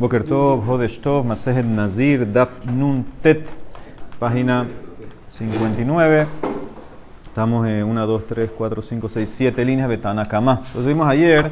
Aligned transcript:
Boker 0.00 0.24
Tov, 0.24 0.66
Hodesh 0.66 0.98
Tov, 0.98 1.26
Masejet 1.26 1.66
Nazir, 1.66 2.24
Daf 2.24 2.64
Nun 2.64 3.04
Tet, 3.20 3.52
página 4.18 4.66
59. 5.28 6.26
Estamos 7.22 7.68
en 7.68 7.84
1, 7.84 8.06
2, 8.06 8.26
3, 8.26 8.50
4, 8.56 8.80
5, 8.80 9.08
6, 9.10 9.28
7 9.28 9.62
líneas 9.62 9.90
de 9.90 9.98
Tanakama. 9.98 10.62
Entonces 10.64 10.86
vimos 10.86 11.06
ayer 11.06 11.50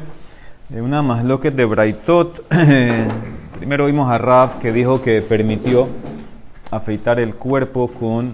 una 0.71 1.03
masloquet 1.03 1.53
de 1.53 1.63
Braitot. 1.63 2.43
Primero 3.59 3.85
vimos 3.85 4.09
a 4.09 4.17
Rav 4.17 4.57
que 4.57 4.73
dijo 4.73 4.99
que 4.99 5.21
permitió 5.21 5.87
afeitar 6.71 7.19
el 7.19 7.35
cuerpo 7.35 7.89
con 7.89 8.33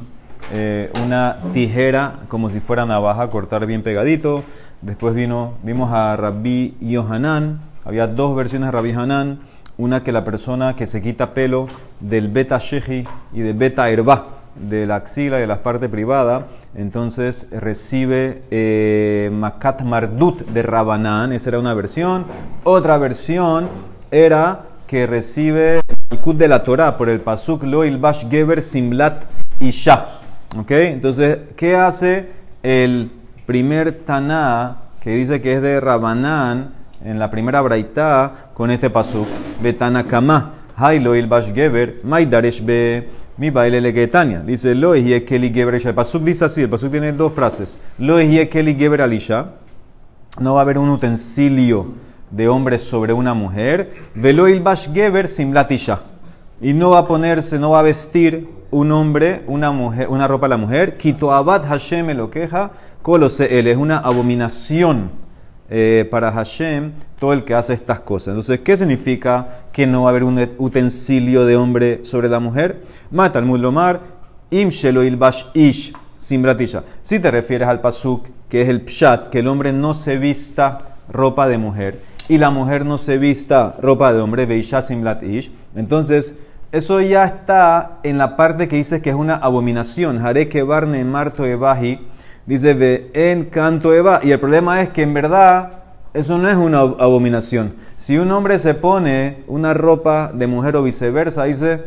eh, 0.54 0.94
una 1.04 1.40
tijera 1.52 2.22
como 2.30 2.50
si 2.50 2.62
fuera 2.62 2.86
navaja, 2.86 3.30
cortar 3.30 3.66
bien 3.66 3.84
pegadito. 3.84 4.46
Después 4.82 5.14
vino, 5.14 5.56
vimos 5.62 5.92
a 5.92 6.16
Rabbi 6.16 6.78
Yohanan. 6.80 7.60
Había 7.84 8.08
dos 8.08 8.34
versiones 8.34 8.68
de 8.68 8.72
Rabbi 8.72 8.94
Hanan 8.94 9.40
una 9.78 10.04
que 10.04 10.12
la 10.12 10.24
persona 10.24 10.76
que 10.76 10.86
se 10.86 11.02
quita 11.02 11.34
pelo 11.34 11.68
del 12.00 12.30
beta 12.30 12.58
shehi 12.58 13.04
y 13.34 13.42
del 13.42 13.56
beta 13.56 13.90
herba, 13.90 14.28
de 14.56 14.86
la 14.86 14.96
axila 14.96 15.38
y 15.38 15.42
de 15.42 15.48
la 15.48 15.62
parte 15.62 15.90
privada, 15.90 16.48
entonces 16.76 17.50
recibe 17.52 18.44
eh, 18.52 19.30
makat 19.34 19.82
mardut 19.82 20.46
de 20.48 20.62
Rabanán, 20.62 21.34
esa 21.34 21.50
era 21.50 21.60
una 21.60 21.74
versión. 21.74 22.26
Otra 22.64 22.98
versión 22.98 23.68
era 24.12 24.62
que 24.88 25.08
recibe 25.08 25.82
el 26.10 26.38
de 26.38 26.48
la 26.48 26.64
Torah 26.64 26.96
por 26.98 27.10
el 27.10 27.20
pasuk 27.20 27.64
lo 27.64 27.84
ilbash 27.84 28.30
geber 28.30 28.62
simlat 28.62 29.24
isha. 29.60 30.06
¿Ok? 30.58 30.72
Entonces, 30.72 31.40
¿qué 31.58 31.76
hace 31.76 32.30
el 32.64 33.12
primer 33.46 33.92
Taná 33.92 34.78
que 35.02 35.12
dice 35.12 35.42
que 35.42 35.54
es 35.54 35.62
de 35.62 35.82
Rabanán? 35.82 36.74
En 37.06 37.20
la 37.20 37.30
primera 37.30 37.62
braita 37.62 38.50
con 38.54 38.72
este 38.72 38.90
pasuk. 38.90 39.28
Betanakama, 39.62 40.54
Hailo 40.76 41.16
il 41.16 41.30
geber, 41.54 42.02
maidaresh 42.04 42.66
be 42.66 43.08
mi 43.38 43.52
baile 43.52 43.80
legetania. 43.80 44.42
Dice 44.42 44.74
lo 44.74 44.96
es 44.96 45.22
keli 45.24 45.54
geber 45.54 45.76
El 45.76 45.94
pasuk 45.94 46.24
dice 46.24 46.46
así, 46.46 46.64
el 46.64 46.70
pasuk 46.70 46.92
tiene 46.92 47.14
dos 47.14 47.32
frases. 47.32 47.80
Lo 48.00 48.18
es 48.18 48.50
keli 48.50 48.76
geber 48.76 49.02
alisha. 49.02 49.52
No 50.40 50.56
va 50.56 50.62
a 50.62 50.64
haber 50.64 50.80
un 50.80 50.90
utensilio 50.90 51.94
de 52.32 52.48
hombre 52.48 52.78
sobre 52.78 53.14
una 53.14 53.34
mujer. 53.34 53.92
Velo 54.16 54.48
il 54.48 54.64
geber 54.94 55.28
simlatisha. 55.28 56.00
Y 56.60 56.74
no 56.74 56.92
va 56.92 57.00
a 57.00 57.08
ponerse, 57.08 57.60
no 57.60 57.72
va 57.72 57.80
a 57.80 57.84
vestir 57.84 58.50
un 58.72 58.92
hombre, 58.92 59.44
una 59.48 60.28
ropa 60.28 60.48
a 60.48 60.50
la 60.50 60.58
mujer. 60.58 60.98
Kito 60.98 61.32
abad 61.32 61.64
Hashem 61.66 62.10
lo 62.18 62.32
queja. 62.32 62.72
Colose 63.02 63.60
él 63.60 63.68
es 63.68 63.78
una 63.78 64.00
abominación 64.00 65.25
eh, 65.70 66.08
para 66.12 66.32
Hashem 66.32 66.92
todo 67.20 67.34
el 67.34 67.44
que 67.44 67.54
hace 67.54 67.74
estas 67.74 68.00
cosas. 68.02 68.30
Entonces, 68.30 68.60
¿qué 68.60 68.78
significa 68.78 69.64
que 69.72 69.88
no 69.88 70.04
va 70.04 70.10
a 70.10 70.12
haber 70.12 70.24
un 70.24 70.40
utensilio 70.58 71.46
de 71.46 71.58
hombre 71.58 72.00
sobre 72.04 72.30
la 72.30 72.40
mujer? 72.40 72.84
Mata 73.12 73.40
al 73.40 73.46
Mulomar, 73.46 74.02
im 74.52 74.70
shelo 74.70 75.04
ilbash 75.04 75.46
ish, 75.54 75.94
simbratisha. 76.20 76.84
Si 77.02 77.20
te 77.20 77.32
refieres 77.32 77.68
al 77.68 77.82
pasuk, 77.82 78.28
que 78.50 78.62
es 78.62 78.70
el 78.70 78.82
pshat, 78.82 79.28
que 79.28 79.40
el 79.40 79.48
hombre 79.48 79.74
no 79.74 79.94
se 79.94 80.18
vista 80.18 80.80
ropa 81.10 81.48
de 81.48 81.58
mujer 81.58 82.00
y 82.28 82.38
la 82.38 82.50
mujer 82.50 82.86
no 82.86 82.98
se 82.98 83.18
vista 83.18 83.76
ropa 83.82 84.14
de 84.14 84.20
hombre, 84.20 84.46
beisha 84.46 84.82
simrat 84.82 85.22
ish, 85.24 85.52
entonces 85.76 86.36
eso 86.72 87.00
ya 87.00 87.26
está 87.26 88.00
en 88.04 88.18
la 88.18 88.36
parte 88.36 88.68
que 88.68 88.76
dice 88.76 89.02
que 89.02 89.10
es 89.10 89.16
una 89.16 89.36
abominación. 89.36 90.26
Haré 90.26 90.50
que 90.50 90.62
barne 90.62 91.06
marto 91.06 91.46
ebahi 91.46 92.02
dice 92.46 92.74
ve 92.74 93.12
en 93.14 93.46
canto 93.46 93.94
Eva. 93.94 94.20
Y 94.24 94.32
el 94.32 94.40
problema 94.40 94.82
es 94.82 94.90
que 94.90 95.02
en 95.02 95.14
verdad 95.14 95.84
eso 96.14 96.38
no 96.38 96.50
es 96.50 96.56
una 96.56 96.80
abominación. 96.80 97.76
Si 97.98 98.18
un 98.18 98.32
hombre 98.32 98.58
se 98.60 98.74
pone 98.74 99.44
una 99.48 99.74
ropa 99.74 100.32
de 100.34 100.48
mujer 100.48 100.78
o 100.78 100.84
viceversa, 100.84 101.44
dice, 101.44 101.84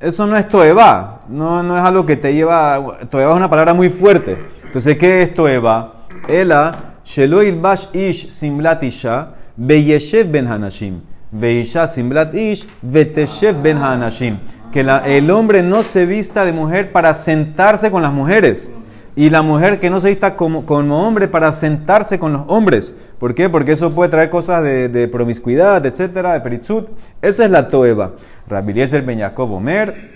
eso 0.00 0.26
no 0.26 0.36
es 0.36 0.48
toeva, 0.48 1.22
no, 1.28 1.62
no 1.62 1.76
es 1.76 1.82
algo 1.82 2.06
que 2.06 2.16
te 2.16 2.32
lleva, 2.32 2.98
toeva 3.10 3.32
es 3.32 3.36
una 3.36 3.50
palabra 3.50 3.74
muy 3.74 3.88
fuerte. 3.88 4.38
Entonces, 4.64 4.96
¿qué 4.96 5.22
es 5.22 5.34
toeva? 5.34 6.06
Ela, 6.28 6.94
sheloil 7.04 7.56
bash 7.60 7.86
ish 7.92 8.28
simlat 8.28 8.82
isha, 8.84 9.34
beyeshev 9.56 10.30
ben 10.30 10.46
hanashim, 10.46 11.00
veisha 11.32 11.88
simlat 11.88 12.34
ish, 12.34 12.66
veteshev 12.82 13.60
ben 13.62 13.78
hanashim. 13.78 14.38
Que 14.70 14.80
el 14.80 15.30
hombre 15.30 15.62
no 15.62 15.82
se 15.82 16.06
vista 16.06 16.44
de 16.44 16.52
mujer 16.52 16.92
para 16.92 17.12
sentarse 17.14 17.90
con 17.90 18.00
las 18.00 18.12
mujeres 18.12 18.70
y 19.14 19.30
la 19.30 19.42
mujer 19.42 19.78
que 19.78 19.90
no 19.90 20.00
se 20.00 20.08
vista 20.08 20.36
como, 20.36 20.64
como, 20.64 21.06
hombre 21.06 21.28
para 21.28 21.52
sentarse 21.52 22.18
con 22.18 22.32
los 22.32 22.42
hombres. 22.48 22.94
¿Por 23.18 23.34
qué? 23.34 23.50
Porque 23.50 23.72
eso 23.72 23.94
puede 23.94 24.10
traer 24.10 24.30
cosas 24.30 24.62
de, 24.62 24.88
de 24.88 25.06
promiscuidad, 25.08 25.84
etcétera, 25.84 26.32
de 26.32 26.40
peritzut. 26.40 26.88
Esa 27.20 27.44
es 27.44 27.50
la 27.50 27.68
toeva. 27.68 28.12
Rabbi 28.48 28.72
Eliezer 28.72 29.02
Ben 29.02 29.18
Yaakov 29.18 29.52
Omer, 29.52 30.10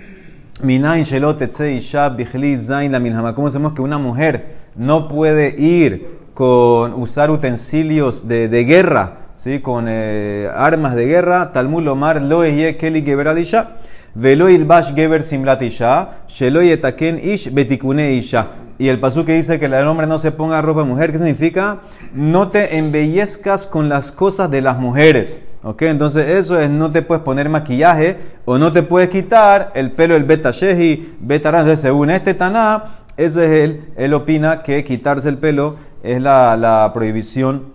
Minain 0.63 1.03
Shelot 1.03 1.43
Zain 2.59 2.93
la. 2.93 3.35
¿Cómo 3.35 3.51
sabemos 3.51 3.75
que 3.75 3.83
una 3.83 3.99
mujer 3.99 4.57
no 4.75 5.09
puede 5.09 5.55
ir 5.61 6.17
con 6.33 6.95
usar 6.95 7.31
utensilios 7.31 8.27
de, 8.27 8.49
de 8.49 8.65
guerra, 8.65 9.19
¿sí? 9.37 9.61
con 9.61 9.87
eh, 9.89 10.49
armas 10.55 10.95
de 10.95 11.07
guerra? 11.07 11.53
Talmud 11.53 11.87
Omar 11.89 12.23
Lo 12.23 12.41
Keli 12.41 13.03
Geber 13.03 13.29
Isha. 14.17 14.21
Velo 14.21 14.49
Ilbash 14.49 14.95
Geber 14.95 15.23
Simlat 15.23 15.63
Isha. 15.63 16.11
Shelo 16.27 16.63
Yetaken 16.63 17.19
Ish 17.19 17.53
Betikune 17.53 18.15
Isha. 18.15 18.47
Y 18.79 18.89
el 18.89 19.01
pasú 19.01 19.25
que 19.25 19.33
dice 19.33 19.59
que 19.59 19.67
el 19.67 19.75
hombre 19.75 20.07
no 20.07 20.19
se 20.19 20.33
ponga 20.33 20.61
ropa 20.61 20.83
de 20.83 20.89
mujer, 20.89 21.11
¿qué 21.11 21.17
significa? 21.17 21.81
No 22.13 22.49
te 22.49 22.77
embellezcas 22.77 23.67
con 23.67 23.89
las 23.89 24.13
cosas 24.13 24.51
de 24.51 24.61
las 24.61 24.79
mujeres. 24.79 25.43
¿Ok? 25.63 25.83
Entonces 25.83 26.29
eso 26.31 26.59
es, 26.59 26.69
no 26.69 26.91
te 26.91 27.01
puedes 27.01 27.25
poner 27.25 27.49
maquillaje 27.49 28.19
o 28.45 28.59
no 28.59 28.73
te 28.73 28.83
puedes 28.83 29.09
quitar 29.09 29.73
el 29.75 29.93
pelo 29.93 30.13
del 30.13 30.25
beta 30.25 30.51
shehi, 30.51 31.17
beta 31.21 31.49
Entonces 31.49 31.81
según 31.81 32.11
este 32.11 32.35
Taná, 32.35 32.85
ese 33.17 33.45
es 33.47 33.51
él, 33.51 33.85
él 33.97 34.13
opina 34.13 34.63
que 34.63 34.85
quitarse 34.85 35.31
el 35.31 35.39
pelo 35.39 35.77
es 36.03 36.21
la, 36.21 36.91
prohibición 36.93 37.73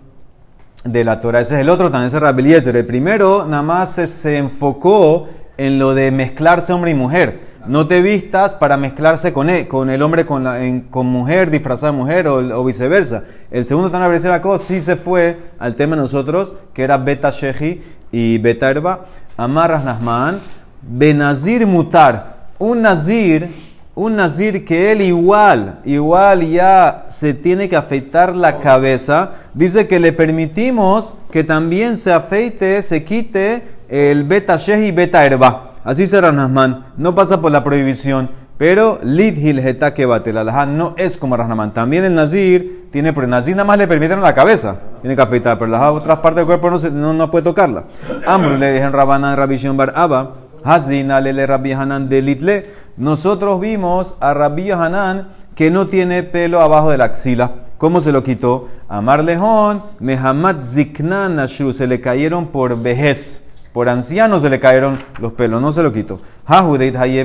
de 0.84 1.04
la 1.04 1.18
Torah. 1.18 1.40
Ese 1.40 1.56
es 1.56 1.60
el 1.62 1.68
otro, 1.68 1.90
también 1.90 2.14
es 2.16 2.66
el 2.66 2.76
El 2.76 2.86
primero 2.86 3.44
nada 3.44 3.62
más 3.62 3.94
se 3.94 4.38
enfocó 4.38 5.28
en 5.56 5.78
lo 5.78 5.94
de 5.94 6.10
mezclarse 6.10 6.72
hombre 6.72 6.92
y 6.92 6.94
mujer 6.94 7.52
no 7.66 7.86
te 7.86 8.02
vistas 8.02 8.54
para 8.54 8.76
mezclarse 8.76 9.32
con, 9.32 9.48
él, 9.48 9.68
con 9.68 9.88
el 9.90 10.02
hombre 10.02 10.26
con, 10.26 10.44
la, 10.44 10.58
con 10.90 11.06
mujer, 11.06 11.50
disfrazada 11.50 11.92
de 11.92 11.98
mujer 11.98 12.26
o, 12.26 12.64
viceversa. 12.64 13.24
El 13.50 13.66
segundo 13.66 13.90
Tana 13.90 14.40
cosa 14.40 14.64
sí 14.64 14.80
se 14.80 14.96
fue 14.96 15.38
al 15.58 15.74
tema 15.74 15.94
de 15.94 16.02
nosotros, 16.02 16.54
que 16.74 16.82
era 16.82 16.98
Beta 16.98 17.30
Shehi 17.30 17.80
y 18.10 18.38
Beta 18.38 18.68
Erba. 18.68 19.04
Amarras 19.36 19.84
Nasman, 19.84 20.40
Benazir 20.82 21.66
Mutar. 21.66 22.48
Un 22.58 22.82
Nazir, 22.82 23.48
un 23.94 24.16
Nazir 24.16 24.64
que 24.64 24.90
él 24.92 25.00
igual, 25.00 25.80
igual 25.84 26.48
ya 26.48 27.04
se 27.08 27.34
tiene 27.34 27.68
que 27.68 27.76
afeitar 27.76 28.34
la 28.34 28.58
cabeza, 28.58 29.32
dice 29.54 29.86
que 29.86 30.00
le 30.00 30.12
permitimos 30.12 31.14
que 31.30 31.44
también 31.44 31.96
se 31.96 32.12
afeite, 32.12 32.82
se 32.82 33.04
quite 33.04 33.62
el 33.92 34.24
Beta 34.24 34.56
Shehi 34.56 34.86
y 34.86 34.90
Beta 34.92 35.24
Erba. 35.26 35.72
Así 35.84 36.06
será 36.06 36.30
Rahman, 36.32 36.86
no 36.96 37.14
pasa 37.14 37.42
por 37.42 37.52
la 37.52 37.62
prohibición, 37.62 38.30
pero 38.56 38.98
Lid 39.02 39.36
Hil 39.36 39.60
que 39.94 40.06
bate, 40.06 40.32
la 40.32 40.64
no 40.64 40.94
es 40.96 41.18
como 41.18 41.36
Rahman. 41.36 41.72
También 41.72 42.04
el 42.04 42.14
Nazir 42.14 42.88
tiene, 42.90 43.12
pero 43.12 43.26
el 43.26 43.30
Nazir 43.30 43.54
nada 43.54 43.66
más 43.66 43.76
le 43.76 43.86
permiten 43.86 44.22
la 44.22 44.34
cabeza, 44.34 44.76
tiene 45.02 45.14
que 45.14 45.20
afeitar, 45.20 45.58
pero 45.58 45.70
las 45.70 45.82
otras 45.82 46.18
partes 46.18 46.36
del 46.36 46.46
cuerpo 46.46 46.70
no, 46.70 47.12
no, 47.12 47.30
puede 47.30 47.44
tocarla. 47.44 47.84
Amru 48.26 48.56
le 48.56 48.72
dijeron 48.72 48.94
Rabanan 48.94 49.36
Rabishon 49.36 49.76
Bar 49.76 49.92
Abba, 49.94 50.36
Hazina 50.64 51.20
le 51.20 51.46
Rabbi 51.46 51.72
Hanan 51.72 52.08
de 52.08 52.22
Litle. 52.22 52.66
Nosotros 52.96 53.60
vimos 53.60 54.16
a 54.20 54.32
Rabbi 54.32 54.70
Hanan 54.70 55.28
que 55.54 55.70
no 55.70 55.86
tiene 55.86 56.22
pelo 56.22 56.62
abajo 56.62 56.90
de 56.90 56.96
la 56.96 57.04
axila. 57.04 57.56
¿Cómo 57.76 58.00
se 58.00 58.12
lo 58.12 58.22
quitó? 58.22 58.68
Amar 58.88 59.22
Lejón, 59.22 59.82
Mehamad 60.00 60.62
Ziknan 60.62 61.46
se 61.46 61.86
le 61.86 62.00
cayeron 62.00 62.46
por 62.46 62.80
vejez. 62.80 63.51
Por 63.72 63.88
anciano 63.88 64.38
se 64.38 64.50
le 64.50 64.60
cayeron 64.60 65.02
los 65.18 65.32
pelos, 65.32 65.62
no 65.62 65.72
se 65.72 65.82
lo 65.82 65.92
quitó. 65.92 66.20
Había 66.46 67.24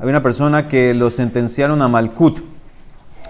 una 0.00 0.22
persona 0.22 0.68
que 0.68 0.94
lo 0.94 1.10
sentenciaron 1.10 1.82
a 1.82 1.88
Malkut 1.88 2.38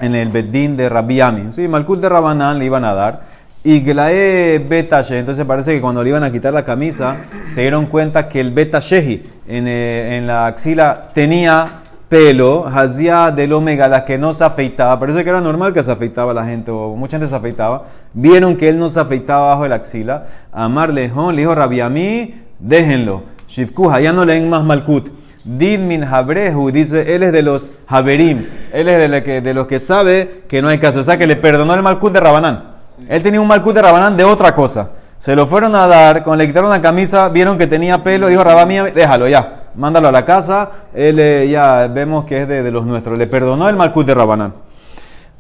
en 0.01 0.15
el 0.15 0.29
Bedín 0.29 0.77
de 0.77 0.89
Rabiami. 0.89 1.53
Sí, 1.53 1.67
Malkut 1.67 2.01
de 2.01 2.09
Rabanán 2.09 2.61
le 2.61 2.67
iban 2.67 2.85
a 2.85 2.95
dar. 2.95 3.23
Y 3.65 3.81
Glae 3.81 4.59
Betashe, 4.59 5.19
entonces 5.19 5.45
parece 5.45 5.73
que 5.75 5.81
cuando 5.81 6.03
le 6.03 6.11
iban 6.11 6.25
a 6.25 6.33
quitar 6.33 6.53
la 6.53 6.65
camisa, 6.65 7.19
se 7.49 7.61
dieron 7.63 7.87
cuenta 7.87 8.29
que 8.29 8.41
el 8.41 8.51
Betashehi 8.51 9.23
en, 9.47 9.69
eh, 9.69 10.17
en 10.17 10.27
la 10.27 10.47
axila 10.47 11.11
tenía 11.15 11.82
pelo, 12.13 12.67
hacía 12.67 13.31
del 13.31 13.55
omega, 13.55 13.89
la 13.89 14.05
que 14.05 14.19
no 14.19 14.35
se 14.35 14.45
afeitaba, 14.45 15.01
parece 15.01 15.25
que 15.25 15.31
era 15.31 15.41
normal 15.41 15.73
que 15.73 15.83
se 15.83 15.91
afeitaba 15.91 16.35
la 16.35 16.45
gente, 16.45 16.71
o 16.71 16.95
mucha 16.95 17.17
gente 17.17 17.27
se 17.27 17.35
afeitaba, 17.35 17.85
vieron 18.13 18.59
que 18.59 18.69
él 18.69 18.79
no 18.79 18.91
se 18.91 19.01
afeitaba 19.01 19.47
bajo 19.47 19.65
el 19.65 19.73
axila, 19.73 20.27
Amar 20.53 20.93
Lejón 20.93 21.35
le 21.35 21.41
dijo 21.41 21.55
Rabiamí, 21.55 22.35
déjenlo, 22.59 23.23
Shifkuja, 23.49 24.03
ya 24.03 24.13
no 24.13 24.27
leen 24.27 24.51
más 24.51 24.63
Malkut. 24.63 25.09
Din 25.43 25.89
min 25.89 26.05
Habrehu, 26.05 26.71
dice, 26.71 27.15
él 27.15 27.23
es 27.23 27.33
de 27.33 27.41
los 27.41 27.71
Haberim, 27.87 28.47
él 28.75 28.89
es 28.91 29.11
de, 29.11 29.23
que, 29.23 29.41
de 29.41 29.55
los 29.55 29.67
que 29.67 29.79
sabe 29.79 30.43
que 30.49 30.61
no 30.61 30.69
hay 30.69 30.77
caso, 30.77 31.01
o 31.01 31.05
sea 31.05 31.17
que 31.17 31.27
le 31.27 31.37
perdonó 31.37 31.73
el 31.73 31.83
Malkut 31.83 32.13
de 32.13 32.21
Rabanán. 32.21 32.75
Él 33.09 33.23
tenía 33.23 33.41
un 33.41 33.49
Malkut 33.49 33.75
de 33.75 33.81
Rabanán 33.81 34.19
de 34.19 34.25
otra 34.25 34.55
cosa. 34.55 34.91
Se 35.17 35.35
lo 35.35 35.47
fueron 35.47 35.75
a 35.75 35.87
dar, 35.87 36.23
cuando 36.23 36.43
le 36.43 36.47
quitaron 36.47 36.69
la 36.69 36.83
camisa, 36.83 37.31
vieron 37.31 37.57
que 37.57 37.67
tenía 37.67 38.03
pelo, 38.03 38.29
dijo 38.29 38.45
Rabamía, 38.45 38.85
déjalo 38.85 39.29
ya, 39.29 39.62
mándalo 39.75 40.09
a 40.09 40.13
la 40.13 40.25
casa, 40.25 40.71
él 40.95 41.19
eh, 41.19 41.49
ya 41.51 41.89
vemos 41.89 42.25
que 42.25 42.43
es 42.43 42.49
de, 42.49 42.71
los 42.71 42.87
nuestros. 42.87 43.19
Le 43.19 43.27
perdonó 43.27 43.69
el 43.69 43.77
Malkut 43.77 44.07
de 44.07 44.15
Rabanán. 44.15 44.55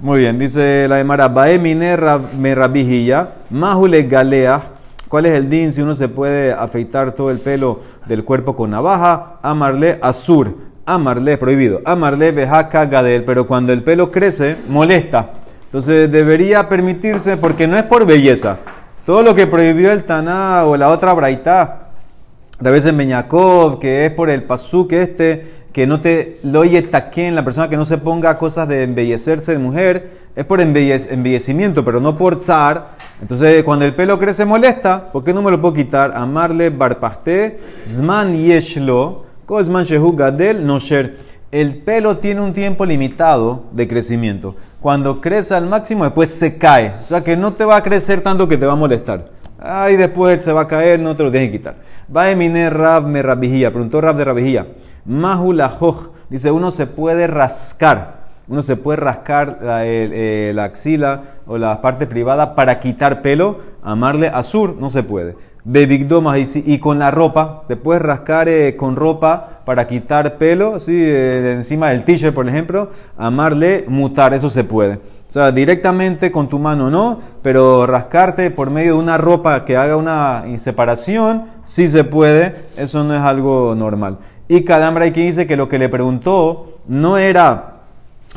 Muy 0.01 0.21
bien, 0.21 0.39
dice 0.39 0.87
la 0.89 0.99
Emara, 1.01 1.29
Baemine 1.29 1.97
me 2.39 2.55
rabijilla, 2.55 3.29
Mahule 3.51 4.03
galea. 4.03 4.63
¿Cuál 5.09 5.27
es 5.27 5.39
el 5.39 5.51
din 5.51 5.71
si 5.71 5.83
uno 5.83 5.95
se 5.95 6.09
puede 6.09 6.53
afeitar 6.53 7.13
todo 7.13 7.31
el 7.31 7.39
pelo 7.39 7.81
del 8.07 8.25
cuerpo 8.25 8.57
con 8.57 8.71
navaja? 8.71 9.39
Amarle 9.43 9.99
azur, 10.01 10.57
amarle 10.87 11.37
prohibido, 11.37 11.81
amarle 11.85 12.33
bejaca 12.33 12.87
gadel, 12.87 13.25
pero 13.25 13.47
cuando 13.47 13.73
el 13.73 13.83
pelo 13.83 14.11
crece, 14.11 14.57
molesta. 14.69 15.31
Entonces 15.65 16.11
debería 16.11 16.69
permitirse, 16.69 17.37
porque 17.37 17.67
no 17.67 17.77
es 17.77 17.85
por 17.85 18.07
belleza. 18.07 18.59
Todo 19.07 19.23
lo 19.23 19.35
que 19.35 19.47
prohibió 19.47 19.91
el 19.91 20.05
Taná 20.05 20.65
o 20.65 20.77
la 20.77 20.89
otra 20.89 21.13
Braitá, 21.13 21.82
a 22.61 22.71
veces 22.71 22.93
Meñakov, 22.93 23.79
que 23.79 24.07
es 24.07 24.13
por 24.13 24.31
el 24.31 24.45
pasuk 24.45 24.93
este, 24.93 25.63
que 25.73 25.87
no 25.87 26.01
te 26.01 26.39
lo 26.43 26.61
oye 26.61 26.83
taquen, 26.83 27.35
la 27.35 27.45
persona 27.45 27.69
que 27.69 27.77
no 27.77 27.85
se 27.85 27.99
ponga 27.99 28.39
cosas 28.39 28.69
de 28.69 28.83
embellecerse 28.83 29.53
de 29.53 29.59
mujer, 29.59 30.11
es 30.37 30.45
por 30.45 30.61
embellecimiento, 30.61 31.85
pero 31.85 32.01
no 32.01 32.17
por 32.17 32.43
zar. 32.43 32.91
Entonces, 33.21 33.63
cuando 33.65 33.85
el 33.85 33.95
pelo 33.95 34.19
crece 34.19 34.45
molesta, 34.45 35.11
¿por 35.11 35.25
qué 35.25 35.33
no 35.33 35.43
me 35.43 35.51
lo 35.51 35.61
puedo 35.61 35.75
quitar? 35.75 36.13
Amarle 36.15 36.71
barpaste, 36.71 37.59
zman 37.87 38.37
yeshlo, 38.37 39.25
kol 39.47 39.65
zman 39.65 39.85
shehu 39.85 40.15
gadel 40.15 40.65
nosher. 40.67 41.17
El 41.51 41.79
pelo 41.79 42.17
tiene 42.17 42.41
un 42.41 42.53
tiempo 42.53 42.87
limitado 42.87 43.65
de 43.73 43.87
crecimiento. 43.87 44.57
Cuando 44.81 45.21
crece 45.21 45.55
al 45.55 45.67
máximo, 45.67 46.05
después 46.05 46.31
se 46.31 46.57
cae. 46.57 46.95
O 47.05 47.07
sea 47.07 47.23
que 47.23 47.37
no 47.37 47.53
te 47.53 47.65
va 47.65 47.77
a 47.77 47.83
crecer 47.83 48.23
tanto 48.23 48.49
que 48.49 48.57
te 48.57 48.67
va 48.67 48.73
a 48.73 48.77
molestar. 48.77 49.27
Ay, 49.65 49.97
después 49.97 50.43
se 50.43 50.53
va 50.53 50.63
a 50.63 50.69
caer, 50.69 50.99
no 50.99 51.15
te 51.15 51.23
lo 51.23 51.31
tienes 51.31 51.51
que 51.51 51.59
quitar. 51.59 51.77
Va 52.15 52.25
a 52.25 52.71
Rab 52.71 53.07
me 53.07 53.23
rabijía. 53.23 53.71
Preguntó 53.71 54.01
Rab 54.01 54.17
de 54.17 54.25
rabijía. 54.25 54.67
Mahulahoj. 55.05 56.09
Dice, 56.29 56.51
uno 56.51 56.73
se 56.73 56.89
puede 56.89 57.29
rascar. 57.29 58.23
Uno 58.49 58.63
se 58.63 58.77
puede 58.77 58.97
rascar 58.97 59.59
la, 59.63 59.87
eh, 59.87 60.51
la, 60.53 60.65
axila 60.65 61.23
o 61.47 61.59
la 61.59 61.81
parte 61.81 62.09
privada 62.09 62.57
para 62.57 62.81
quitar 62.81 63.23
pelo. 63.23 63.59
Amarle 63.85 64.27
azur, 64.27 64.77
no 64.81 64.91
se 64.91 65.05
puede. 65.05 65.37
Bebigdomas 65.65 66.57
y, 66.57 66.75
y 66.75 66.79
con 66.81 66.99
la 66.99 67.13
ropa. 67.13 67.63
Te 67.69 67.77
puedes 67.77 68.03
rascar 68.03 68.49
eh, 68.49 68.75
con 68.77 68.97
ropa 68.97 69.61
para 69.65 69.87
quitar 69.87 70.39
pelo, 70.39 70.75
así 70.75 71.01
eh, 71.01 71.53
encima 71.53 71.91
del 71.91 72.05
t-shirt, 72.05 72.35
por 72.35 72.49
ejemplo. 72.49 72.91
Amarle 73.17 73.85
mutar, 73.87 74.35
eso 74.35 74.51
se 74.51 74.65
puede. 74.65 74.99
O 75.33 75.35
sea, 75.35 75.51
directamente 75.51 76.31
con 76.31 76.51
tu 76.51 76.59
mano 76.59 76.91
no, 76.91 77.19
pero 77.41 77.87
rascarte 77.87 78.51
por 78.51 78.69
medio 78.69 78.97
de 78.97 78.99
una 78.99 79.17
ropa 79.17 79.65
que 79.65 79.79
haga 79.79 79.97
una 79.97 80.45
separación, 80.59 81.45
sí 81.65 81.87
se 81.87 82.05
puede. 82.05 82.67
Eso 82.77 83.03
no 83.03 83.15
es 83.15 83.21
algo 83.23 83.75
normal. 83.75 84.19
Y 84.47 84.63
Kadambra 84.63 85.05
hay 85.05 85.13
quien 85.13 85.29
dice 85.29 85.47
que 85.47 85.57
lo 85.57 85.71
que 85.71 85.79
le 85.79 85.89
preguntó 85.89 86.77
no 86.87 87.17
era 87.17 87.77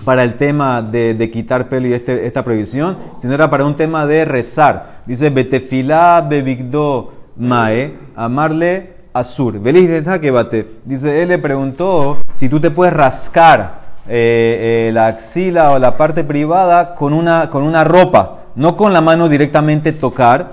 para 0.06 0.24
el 0.24 0.36
tema 0.36 0.82
de, 0.82 1.30
quitar 1.34 1.68
pelo 1.68 1.86
y 1.86 1.92
este, 1.92 2.28
esta 2.28 2.46
prohibición, 2.46 2.98
sino 3.18 3.34
era 3.34 3.50
para 3.50 3.66
un 3.66 3.76
tema 3.76 4.06
de 4.06 4.24
rezar. 4.24 5.02
Dice, 5.06 5.30
betefilá 5.30 6.22
bebigdo 6.22 7.12
mae, 7.36 7.94
amarle 8.16 8.94
azur. 9.12 9.62
Feliz 9.62 9.90
de 9.90 10.32
bate. 10.32 10.78
Dice, 10.86 11.22
él 11.22 11.28
le 11.28 11.40
preguntó 11.40 12.20
si 12.32 12.48
tú 12.48 12.62
te 12.62 12.72
puedes 12.72 12.94
rascar 12.94 13.85
eh, 14.08 14.88
eh, 14.88 14.92
la 14.94 15.08
axila 15.08 15.72
o 15.72 15.80
la 15.80 15.98
parte 15.98 16.24
privada 16.24 16.94
con 16.94 17.12
una, 17.12 17.50
con 17.50 17.64
una 17.64 17.84
ropa, 17.84 18.46
no 18.56 18.78
con 18.78 18.94
la 18.94 19.02
mano 19.02 19.28
directamente 19.28 19.94
tocar. 19.94 20.52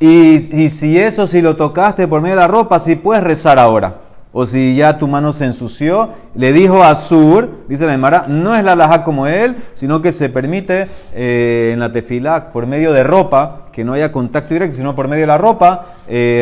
Y, 0.00 0.62
y 0.62 0.68
si 0.70 0.98
eso, 0.98 1.26
si 1.26 1.40
lo 1.40 1.56
tocaste 1.56 2.08
por 2.08 2.20
medio 2.20 2.36
de 2.36 2.42
la 2.42 2.48
ropa, 2.48 2.80
si 2.80 2.96
puedes 2.96 3.22
rezar 3.22 3.58
ahora 3.58 3.98
o 4.32 4.46
si 4.46 4.76
ya 4.76 4.96
tu 4.96 5.08
mano 5.08 5.32
se 5.32 5.44
ensució, 5.44 6.10
le 6.34 6.52
dijo 6.52 6.84
a 6.84 6.94
Sur, 6.94 7.64
dice 7.68 7.86
la 7.86 7.94
Emara, 7.94 8.26
no 8.28 8.54
es 8.54 8.62
la 8.62 8.76
laja 8.76 9.02
como 9.02 9.26
él, 9.26 9.56
sino 9.72 10.00
que 10.00 10.12
se 10.12 10.28
permite 10.28 10.86
eh, 11.14 11.70
en 11.72 11.80
la 11.80 11.90
tefilá, 11.90 12.52
por 12.52 12.66
medio 12.66 12.92
de 12.92 13.02
ropa, 13.02 13.66
que 13.72 13.84
no 13.84 13.92
haya 13.92 14.12
contacto 14.12 14.54
directo, 14.54 14.76
sino 14.76 14.94
por 14.94 15.08
medio 15.08 15.22
de 15.22 15.26
la 15.26 15.38
ropa, 15.38 15.86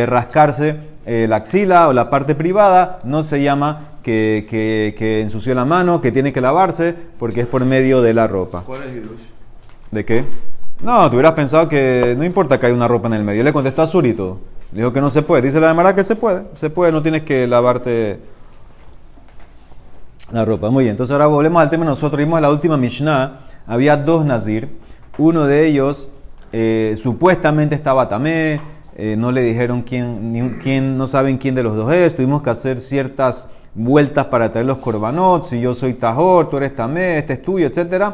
rascarse 0.07 0.77
la 1.07 1.37
axila 1.37 1.89
o 1.89 1.95
la 1.95 2.11
parte 2.11 2.35
privada, 2.35 2.99
no 3.05 3.23
se 3.23 3.43
llama 3.43 3.98
que, 4.09 4.95
que, 4.97 5.21
ensució 5.21 5.55
la 5.55 5.65
mano, 5.65 6.01
que 6.01 6.11
tiene 6.11 6.33
que 6.33 6.41
lavarse, 6.41 6.95
porque 7.19 7.43
es 7.43 7.47
por 7.47 7.65
medio 7.65 8.01
de 8.01 8.15
la 8.15 8.27
ropa. 8.27 8.63
¿Cuál 8.65 8.83
es 8.85 9.03
¿De 9.91 10.05
qué? 10.05 10.25
No, 10.83 11.09
tú 11.09 11.17
hubieras 11.17 11.33
pensado 11.33 11.69
que 11.69 12.15
no 12.17 12.25
importa 12.25 12.59
que 12.59 12.67
haya 12.67 12.75
una 12.75 12.89
ropa 12.89 13.09
en 13.09 13.15
el 13.15 13.25
medio. 13.25 13.43
le 13.43 13.53
contestó 13.53 13.83
a 13.83 13.87
Sur 13.87 14.07
y 14.07 14.15
todo. 14.15 14.39
Dijo 14.73 14.93
que 14.93 15.01
no 15.01 15.11
se 15.11 15.23
puede. 15.23 15.43
Dice 15.43 15.61
la 15.61 15.69
Gemara 15.69 15.95
que 15.95 16.05
se 16.05 16.17
puede. 16.17 16.45
Se 16.53 16.71
puede, 16.71 16.93
no 16.93 17.03
tienes 17.03 17.23
que 17.23 17.47
lavarte 17.47 18.21
la 20.33 20.45
ropa. 20.45 20.71
Muy 20.71 20.85
bien, 20.85 20.93
entonces 20.93 21.13
ahora 21.13 21.27
volvemos 21.27 21.61
al 21.61 21.71
tema. 21.71 21.85
Nosotros 21.85 22.19
vimos 22.19 22.39
en 22.39 22.43
la 22.43 22.51
última 22.51 22.77
Mishnah. 22.77 23.41
Había 23.67 23.97
dos 23.97 24.25
Nazir. 24.25 24.69
Uno 25.19 25.47
de 25.47 25.67
ellos 25.67 26.09
eh, 26.53 26.95
supuestamente 26.97 27.75
estaba 27.75 28.09
tamé. 28.09 28.61
Eh, 29.01 29.15
no 29.17 29.31
le 29.31 29.43
dijeron 29.43 29.83
quién, 29.83 30.59
quién, 30.61 30.99
no 30.99 31.07
saben 31.07 31.39
quién 31.39 31.55
de 31.55 31.63
los 31.63 31.77
dos 31.77 31.93
es. 31.93 32.17
Tuvimos 32.17 32.43
que 32.43 32.51
hacer 32.51 32.79
ciertas 32.79 33.47
vueltas 33.73 34.27
para 34.27 34.51
traer 34.51 34.67
los 34.67 34.79
corbanot. 34.79 35.45
Si 35.45 35.61
yo 35.61 35.73
soy 35.73 35.95
Tajor, 35.95 36.51
tú 36.51 36.57
eres 36.57 36.75
tamé, 36.75 37.19
este 37.19 37.35
es 37.35 37.43
tuyo, 37.43 37.69
etc. 37.69 38.07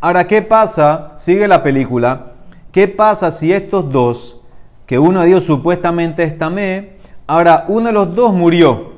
Ahora, 0.00 0.26
¿qué 0.26 0.42
pasa? 0.42 1.12
Sigue 1.16 1.46
la 1.46 1.62
película. 1.62 2.32
¿Qué 2.72 2.88
pasa 2.88 3.30
si 3.30 3.52
estos 3.52 3.92
dos 3.92 4.38
que 4.84 4.98
uno 4.98 5.20
de 5.20 5.28
ellos 5.28 5.44
supuestamente 5.44 6.24
es 6.24 6.36
Tamé, 6.36 6.94
ahora 7.28 7.64
uno 7.68 7.86
de 7.86 7.92
los 7.92 8.12
dos 8.12 8.34
murió. 8.34 8.90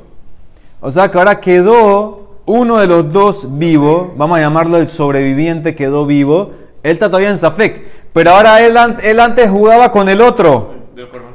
O 0.80 0.90
sea 0.90 1.10
que 1.10 1.18
ahora 1.18 1.40
quedó 1.40 2.38
uno 2.46 2.78
de 2.78 2.86
los 2.86 3.12
dos 3.12 3.58
vivo, 3.58 4.14
vamos 4.16 4.38
a 4.38 4.40
llamarlo 4.40 4.78
el 4.78 4.88
sobreviviente 4.88 5.74
quedó 5.74 6.06
vivo, 6.06 6.52
él 6.82 6.92
está 6.92 7.08
todavía 7.08 7.30
en 7.30 7.38
Safek, 7.38 7.82
pero 8.14 8.30
ahora 8.30 8.64
él, 8.64 8.76
él 9.02 9.20
antes 9.20 9.50
jugaba 9.50 9.92
con 9.92 10.08
el 10.08 10.22
otro. 10.22 10.72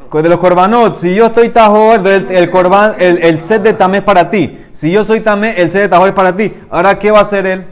Con 0.09 0.23
de 0.23 0.29
los 0.29 0.39
corbanot. 0.39 0.95
Si 0.95 1.13
yo 1.13 1.27
estoy 1.27 1.49
tajor, 1.49 2.05
el, 2.07 2.29
el, 2.31 3.17
el, 3.23 3.41
set 3.41 3.61
de 3.61 3.73
tamé 3.73 3.99
es 3.99 4.03
para 4.03 4.27
ti. 4.27 4.57
Si 4.71 4.91
yo 4.91 5.03
soy 5.03 5.19
tamé, 5.19 5.61
el 5.61 5.71
set 5.71 5.83
de 5.83 5.89
tajor 5.89 6.07
es 6.07 6.13
para 6.15 6.35
ti. 6.35 6.51
Ahora, 6.71 6.97
¿qué 6.97 7.11
va 7.11 7.19
a 7.19 7.21
hacer 7.21 7.45
él? 7.45 7.65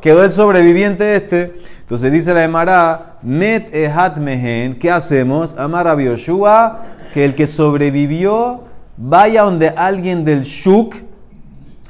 Quedó 0.00 0.24
el 0.24 0.32
sobreviviente 0.32 1.14
este. 1.14 1.54
Entonces 1.80 2.10
dice 2.10 2.34
la 2.34 2.42
Emara, 2.42 3.18
Met 3.22 3.72
ehat 3.72 4.16
mehen, 4.16 4.76
¿qué 4.76 4.90
hacemos? 4.90 5.56
Amar 5.56 5.86
a 5.86 5.96
que 5.96 7.24
el 7.24 7.36
que 7.36 7.46
sobrevivió 7.46 8.62
vaya 8.96 9.42
donde 9.42 9.68
alguien 9.68 10.24
del 10.24 10.42
Shuk 10.42 10.96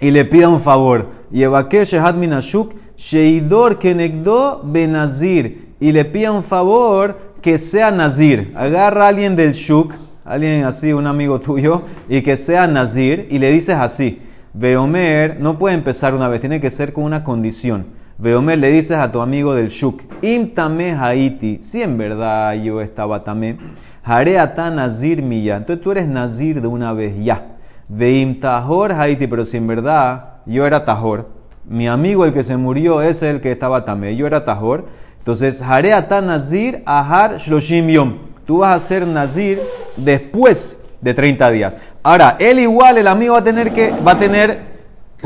y 0.01 0.11
le 0.11 0.27
pida 0.27 0.51
un 0.51 0.61
favor. 0.61 1.09
Yevakesh 1.31 1.95
ehat 1.95 2.17
minashuk, 2.17 2.75
sheidor 2.97 3.79
kenegdo 3.79 4.61
benazir. 4.65 5.73
Y 5.81 5.93
le 5.93 6.05
pida 6.05 6.33
un 6.33 6.43
favor 6.43 7.32
que 7.43 7.59
sea 7.59 7.91
nazir. 7.91 8.53
Agarra 8.57 9.07
a 9.07 9.09
alguien 9.09 9.37
del 9.37 9.53
Shuk, 9.53 9.93
alguien 10.25 10.65
así, 10.65 10.93
un 10.93 11.07
amigo 11.07 11.41
tuyo, 11.41 11.83
y 12.09 12.23
que 12.23 12.37
sea 12.37 12.67
nazir, 12.67 13.27
y 13.31 13.39
le 13.39 13.51
dices 13.51 13.77
así. 13.77 14.23
Veomer 14.55 15.41
no 15.41 15.59
puede 15.59 15.75
empezar 15.75 16.15
una 16.15 16.29
vez, 16.29 16.41
tiene 16.41 16.61
que 16.61 16.71
ser 16.71 16.93
con 16.93 17.05
una 17.05 17.25
condición. 17.25 17.87
Veomer 18.19 18.59
le 18.59 18.71
dices 18.71 18.99
a 18.99 19.11
tu 19.11 19.21
amigo 19.21 19.55
del 19.55 19.69
Shuk, 19.69 20.03
Im 20.23 20.55
tame 20.55 20.93
haiti, 20.93 21.59
si 21.61 21.83
en 21.83 21.99
verdad 21.99 22.55
yo 22.55 22.81
estaba 22.81 23.25
tamé, 23.25 23.59
haré 24.05 24.39
ata 24.39 24.71
nazir 24.71 25.23
milla. 25.23 25.57
Entonces 25.57 25.83
tú 25.83 25.91
eres 25.91 26.07
nazir 26.07 26.63
de 26.63 26.69
una 26.69 26.93
vez 26.93 27.17
ya. 27.25 27.57
Veim 27.89 28.37
haiti, 28.43 29.27
pero 29.27 29.45
si 29.45 29.57
en 29.57 29.67
verdad 29.67 30.37
yo 30.47 30.67
era 30.67 30.85
tahor, 30.85 31.29
mi 31.65 31.89
amigo 31.89 32.25
el 32.25 32.33
que 32.33 32.43
se 32.43 32.57
murió 32.57 33.03
es 33.03 33.23
el 33.23 33.41
que 33.41 33.51
estaba 33.51 33.85
tamé, 33.85 34.15
yo 34.15 34.27
era 34.27 34.45
tahor. 34.45 34.87
Entonces, 35.23 35.63
haré 35.63 35.93
ata 35.93 36.21
nazir 36.21 36.83
ahar 36.85 37.37
shloshim 37.39 37.89
yom. 37.89 38.19
Tú 38.45 38.59
vas 38.59 38.75
a 38.75 38.81
ser 38.81 39.07
nazir 39.07 39.63
después 39.97 40.81
de 41.01 41.15
30 41.15 41.51
días. 41.53 41.79
Ahora, 42.03 42.37
él 42.41 42.59
igual, 42.59 42.99
el 42.99 43.07
amigo 43.07 43.35
va 43.35 43.39
a 43.39 43.45
tener 43.45 43.73
que, 43.73 43.95
va 44.05 44.13
a 44.13 44.19
tener 44.19 44.73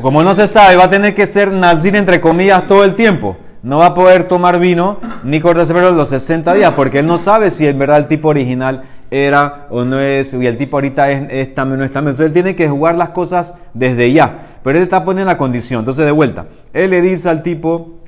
como 0.00 0.22
no 0.22 0.34
se 0.34 0.46
sabe, 0.46 0.76
va 0.76 0.84
a 0.84 0.90
tener 0.90 1.14
que 1.14 1.26
ser 1.26 1.50
nazir 1.50 1.96
entre 1.96 2.20
comillas 2.20 2.66
todo 2.66 2.84
el 2.84 2.94
tiempo. 2.94 3.38
No 3.62 3.78
va 3.78 3.86
a 3.86 3.94
poder 3.94 4.24
tomar 4.28 4.60
vino 4.60 5.00
ni 5.24 5.40
cortarse 5.40 5.72
pelo 5.72 5.90
los 5.90 6.10
60 6.10 6.52
días, 6.52 6.74
porque 6.74 6.98
él 6.98 7.06
no 7.06 7.18
sabe 7.18 7.50
si 7.50 7.66
en 7.66 7.78
verdad 7.78 7.96
el 7.96 8.06
tipo 8.06 8.28
original 8.28 8.82
era 9.10 9.66
o 9.70 9.84
no 9.84 9.98
es, 9.98 10.34
y 10.34 10.46
el 10.46 10.58
tipo 10.58 10.76
ahorita 10.76 11.10
es, 11.10 11.54
también 11.54 11.78
o 11.78 11.80
no 11.80 11.84
es 11.84 11.92
también. 11.92 12.10
Entonces 12.10 12.26
él 12.26 12.32
tiene 12.32 12.54
que 12.54 12.68
jugar 12.68 12.96
las 12.96 13.08
cosas 13.08 13.54
desde 13.72 14.12
ya. 14.12 14.58
Pero 14.62 14.76
él 14.76 14.84
está 14.84 15.04
poniendo 15.04 15.32
la 15.32 15.38
condición. 15.38 15.80
Entonces, 15.80 16.04
de 16.04 16.12
vuelta, 16.12 16.46
él 16.72 16.90
le 16.90 17.00
dice 17.00 17.28
al 17.28 17.42
tipo 17.42 18.00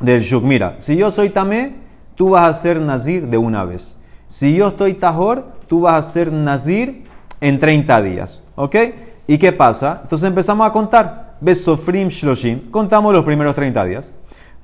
del 0.00 0.22
Shuk: 0.22 0.42
Mira, 0.42 0.74
si 0.78 0.96
yo 0.96 1.10
soy 1.10 1.30
tamé, 1.30 1.76
tú 2.14 2.30
vas 2.30 2.48
a 2.48 2.52
ser 2.52 2.80
nazir 2.80 3.28
de 3.28 3.38
una 3.38 3.64
vez. 3.64 3.98
Si 4.26 4.54
yo 4.54 4.68
estoy 4.68 4.94
tajor, 4.94 5.52
tú 5.68 5.82
vas 5.82 5.94
a 5.94 6.10
ser 6.10 6.32
nazir 6.32 7.04
en 7.40 7.58
30 7.58 8.02
días. 8.02 8.42
¿Ok? 8.54 8.76
¿Y 9.26 9.38
qué 9.38 9.52
pasa? 9.52 10.00
Entonces 10.02 10.26
empezamos 10.26 10.66
a 10.66 10.72
contar. 10.72 11.36
Besofrim 11.40 12.08
Shloshim, 12.08 12.70
contamos 12.70 13.12
los 13.12 13.24
primeros 13.24 13.54
30 13.54 13.84
días. 13.84 14.12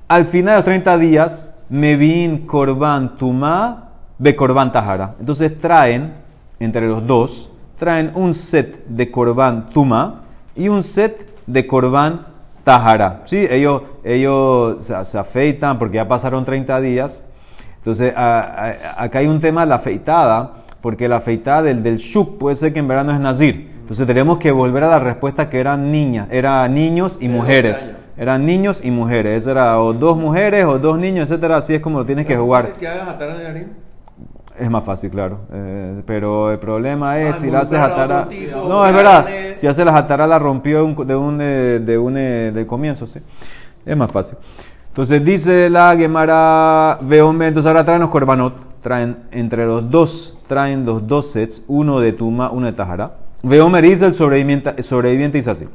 Al 0.07 0.25
final 0.25 0.53
de 0.53 0.57
los 0.57 0.65
30 0.65 0.97
días, 0.97 1.49
Mevin 1.69 2.47
Korban 2.47 3.17
Tuma 3.17 3.83
ve 4.23 4.35
korban 4.35 4.71
tahara. 4.71 5.15
Entonces 5.19 5.57
traen, 5.57 6.13
entre 6.59 6.87
los 6.87 7.05
dos, 7.05 7.51
traen 7.75 8.11
un 8.15 8.33
set 8.33 8.85
de 8.87 9.11
korban 9.11 9.69
tuma 9.69 10.21
y 10.55 10.69
un 10.69 10.81
set 10.81 11.29
de 11.45 11.67
korban 11.67 12.27
tahara. 12.63 13.21
¿Sí? 13.25 13.47
Ellos, 13.49 13.81
ellos 14.03 14.83
se, 14.83 15.17
afeitan 15.17 15.77
porque 15.77 15.95
ya 15.95 16.07
pasaron 16.07 16.45
30 16.45 16.81
días. 16.81 17.21
Entonces, 17.77 18.13
acá 18.15 19.19
hay 19.19 19.27
un 19.27 19.39
tema, 19.39 19.65
la 19.65 19.75
afeitada, 19.75 20.63
porque 20.81 21.07
la 21.07 21.17
afeitada 21.17 21.63
del, 21.63 21.83
del 21.83 21.97
shuk 21.97 22.37
puede 22.37 22.55
ser 22.55 22.71
que 22.73 22.79
en 22.79 22.87
verano 22.87 23.11
es 23.11 23.19
nazir. 23.19 23.73
Entonces 23.81 24.07
tenemos 24.07 24.37
que 24.37 24.51
volver 24.53 24.83
a 24.85 24.87
la 24.87 24.99
respuesta 24.99 25.49
que 25.49 25.59
eran 25.59 25.91
niñas, 25.91 26.29
eran 26.31 26.73
niños 26.73 27.17
y 27.19 27.27
mujeres. 27.27 27.93
Eran 28.15 28.45
niños 28.45 28.81
y 28.83 28.91
mujeres. 28.91 29.45
Era 29.47 29.79
o 29.81 29.93
dos 29.93 30.17
mujeres 30.17 30.65
o 30.65 30.79
dos 30.79 30.97
niños, 30.97 31.29
etcétera. 31.29 31.57
Así 31.57 31.75
es 31.75 31.81
como 31.81 31.99
lo 31.99 32.05
tienes 32.05 32.25
que 32.25 32.37
jugar. 32.37 32.73
que 32.73 32.87
hagas 32.87 33.09
es 34.57 34.69
más 34.69 34.83
fácil, 34.83 35.09
claro. 35.09 35.39
Eh, 35.51 36.03
pero 36.05 36.51
el 36.51 36.59
problema 36.59 37.19
es 37.19 37.37
si 37.37 37.49
la 37.49 37.59
haces 37.59 37.79
atara. 37.79 38.27
No, 38.67 38.85
es 38.85 38.93
verdad. 38.93 39.27
Si 39.55 39.67
haces 39.67 39.85
la 39.85 39.97
atara 39.97 40.27
la 40.27 40.39
rompió 40.39 40.77
de 40.77 40.83
un, 41.15 41.37
de 41.37 41.97
un, 41.97 42.13
de 42.15 42.65
comienzo, 42.67 43.07
sí. 43.07 43.19
Es 43.85 43.97
más 43.97 44.11
fácil. 44.11 44.37
Entonces 44.93 45.25
dice 45.25 45.71
la 45.71 45.95
Gemara 45.97 46.99
Veomer, 47.01 47.47
entonces 47.47 47.67
ahora 47.67 47.83
traen 47.83 48.01
los 48.01 48.11
korbanot, 48.11 48.79
traen 48.79 49.23
entre 49.31 49.65
los 49.65 49.89
dos, 49.89 50.37
traen 50.45 50.85
los 50.85 51.07
dos 51.07 51.31
sets, 51.31 51.63
uno 51.67 51.99
de 51.99 52.13
Tuma, 52.13 52.51
uno 52.51 52.67
de 52.67 52.73
Tahara. 52.73 53.15
Veomer 53.41 53.83
dice 53.83 54.05
el 54.05 54.13
sobreviviente, 54.13 54.83
sobreviviente 54.83 55.39
dice 55.39 55.49
así. 55.49 55.67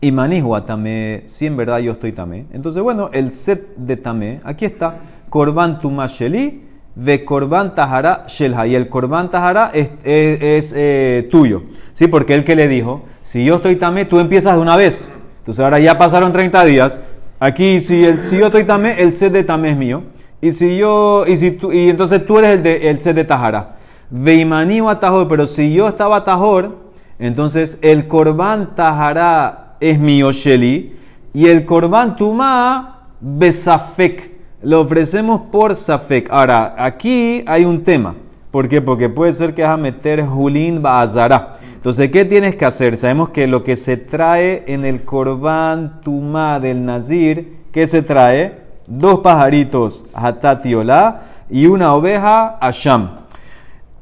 Y 0.00 0.12
manijua 0.12 0.64
tamé, 0.64 1.20
si 1.26 1.44
en 1.44 1.58
verdad 1.58 1.80
yo 1.80 1.92
estoy 1.92 2.12
tamé. 2.12 2.46
Entonces, 2.52 2.82
bueno, 2.82 3.10
el 3.12 3.32
set 3.34 3.76
de 3.76 3.96
tamé, 3.96 4.40
aquí 4.44 4.64
está, 4.64 4.96
korban 5.28 5.78
Tuma 5.78 6.06
Sheli, 6.06 6.71
ve 6.94 7.24
korban 7.24 7.74
tahara 7.74 8.24
shelha. 8.26 8.66
Y 8.66 8.74
el 8.74 8.88
korban 8.88 9.30
tahara 9.30 9.70
es, 9.72 9.92
es, 10.04 10.74
eh, 10.76 11.28
tuyo. 11.30 11.64
¿Sí? 11.92 12.06
Porque 12.08 12.34
él 12.34 12.44
que 12.44 12.56
le 12.56 12.68
dijo, 12.68 13.02
si 13.22 13.44
yo 13.44 13.56
estoy 13.56 13.76
tamé, 13.76 14.04
tú 14.04 14.18
empiezas 14.18 14.56
de 14.56 14.60
una 14.60 14.76
vez. 14.76 15.10
Entonces 15.38 15.62
ahora 15.62 15.78
ya 15.78 15.98
pasaron 15.98 16.32
30 16.32 16.64
días. 16.64 17.00
Aquí, 17.40 17.80
si, 17.80 18.04
el, 18.04 18.20
si 18.22 18.38
yo 18.38 18.46
estoy 18.46 18.64
tamé, 18.64 19.02
el 19.02 19.14
set 19.14 19.32
de 19.32 19.42
tamé 19.42 19.70
es 19.70 19.76
mío. 19.76 20.04
Y 20.40 20.52
si 20.52 20.76
yo, 20.76 21.24
y 21.26 21.36
si 21.36 21.52
tú, 21.52 21.72
y 21.72 21.88
entonces 21.88 22.26
tú 22.26 22.38
eres 22.38 22.56
el, 22.56 22.62
de, 22.62 22.90
el 22.90 23.00
set 23.00 23.16
de 23.16 23.24
tahara. 23.24 23.76
Veimani 24.10 24.80
o 24.80 25.28
pero 25.28 25.46
si 25.46 25.72
yo 25.72 25.88
estaba 25.88 26.22
tajor, 26.22 26.78
entonces 27.18 27.78
el 27.82 28.06
korban 28.06 28.74
tahara 28.74 29.76
es 29.80 29.98
mío, 29.98 30.32
Sheli. 30.32 30.96
Y 31.32 31.46
el 31.46 31.64
korban 31.64 32.16
tuma 32.16 33.08
besafek 33.20 34.31
lo 34.62 34.80
ofrecemos 34.80 35.42
por 35.50 35.76
Safek. 35.76 36.30
Ahora, 36.30 36.74
aquí 36.78 37.44
hay 37.46 37.64
un 37.64 37.82
tema. 37.82 38.14
¿Por 38.50 38.68
qué? 38.68 38.80
Porque 38.80 39.08
puede 39.08 39.32
ser 39.32 39.54
que 39.54 39.62
vas 39.62 39.72
a 39.72 39.76
meter 39.76 40.24
Julín 40.24 40.82
Baazara. 40.82 41.54
Entonces, 41.74 42.10
¿qué 42.10 42.24
tienes 42.24 42.54
que 42.54 42.64
hacer? 42.64 42.96
Sabemos 42.96 43.30
que 43.30 43.46
lo 43.46 43.64
que 43.64 43.76
se 43.76 43.96
trae 43.96 44.64
en 44.68 44.84
el 44.84 45.04
Korban 45.04 46.00
Tumá 46.00 46.60
del 46.60 46.84
Nazir, 46.84 47.64
¿qué 47.72 47.86
se 47.86 48.02
trae? 48.02 48.62
Dos 48.86 49.20
pajaritos, 49.20 50.04
Hatati 50.12 50.74
Olá, 50.74 51.22
y 51.50 51.66
una 51.66 51.94
oveja, 51.94 52.58
Asham. 52.60 53.22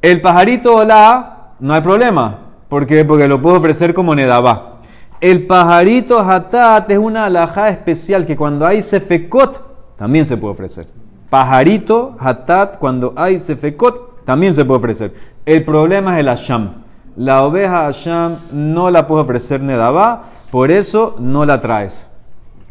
El 0.03 0.21
pajarito 0.21 0.75
Olá, 0.75 1.55
no 1.61 1.73
hay 1.73 1.81
problema. 1.81 2.51
¿Por 2.69 2.87
qué? 2.87 3.05
Porque 3.05 3.29
lo 3.29 3.41
puedo 3.41 3.57
ofrecer 3.57 3.95
como 3.95 4.15
Nedabá. 4.15 4.81
El 5.21 5.47
pajarito 5.47 6.19
Hatat 6.19 6.91
es 6.91 6.99
una 6.99 7.27
alhaja 7.27 7.69
especial 7.69 8.27
que 8.27 8.37
cuando 8.37 8.67
hay 8.67 8.83
Sefekot, 8.83 9.70
también 10.01 10.25
se 10.25 10.39
puede 10.39 10.55
ofrecer. 10.55 10.87
Pajarito, 11.29 12.17
hatat, 12.19 12.79
cuando 12.79 13.13
hay 13.17 13.39
sefekot, 13.39 14.25
también 14.25 14.55
se 14.55 14.65
puede 14.65 14.79
ofrecer. 14.79 15.13
El 15.45 15.63
problema 15.63 16.15
es 16.15 16.21
el 16.21 16.31
asham. 16.31 16.85
La 17.17 17.45
oveja 17.45 17.87
asham 17.87 18.39
no 18.51 18.91
la 18.91 19.07
puede 19.07 19.25
ofrecer 19.25 19.63
nedabá, 19.63 20.31
por 20.51 20.71
eso 20.71 21.17
no 21.19 21.45
la 21.45 21.61
traes. 21.61 22.07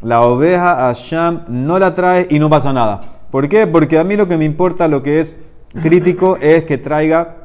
La 0.02 0.22
oveja 0.22 0.90
asham 0.90 1.44
no 1.48 1.78
la 1.78 1.94
traes 1.94 2.26
y 2.32 2.40
no 2.40 2.50
pasa 2.50 2.74
nada. 2.74 3.02
¿Por 3.30 3.48
qué? 3.48 3.68
Porque 3.68 4.00
a 4.00 4.04
mí 4.04 4.16
lo 4.16 4.28
que 4.28 4.36
me 4.36 4.46
importa, 4.46 4.88
lo 4.88 5.04
que 5.04 5.20
es 5.20 5.36
crítico, 5.84 6.36
es 6.42 6.64
que 6.64 6.80
traiga 6.80 7.36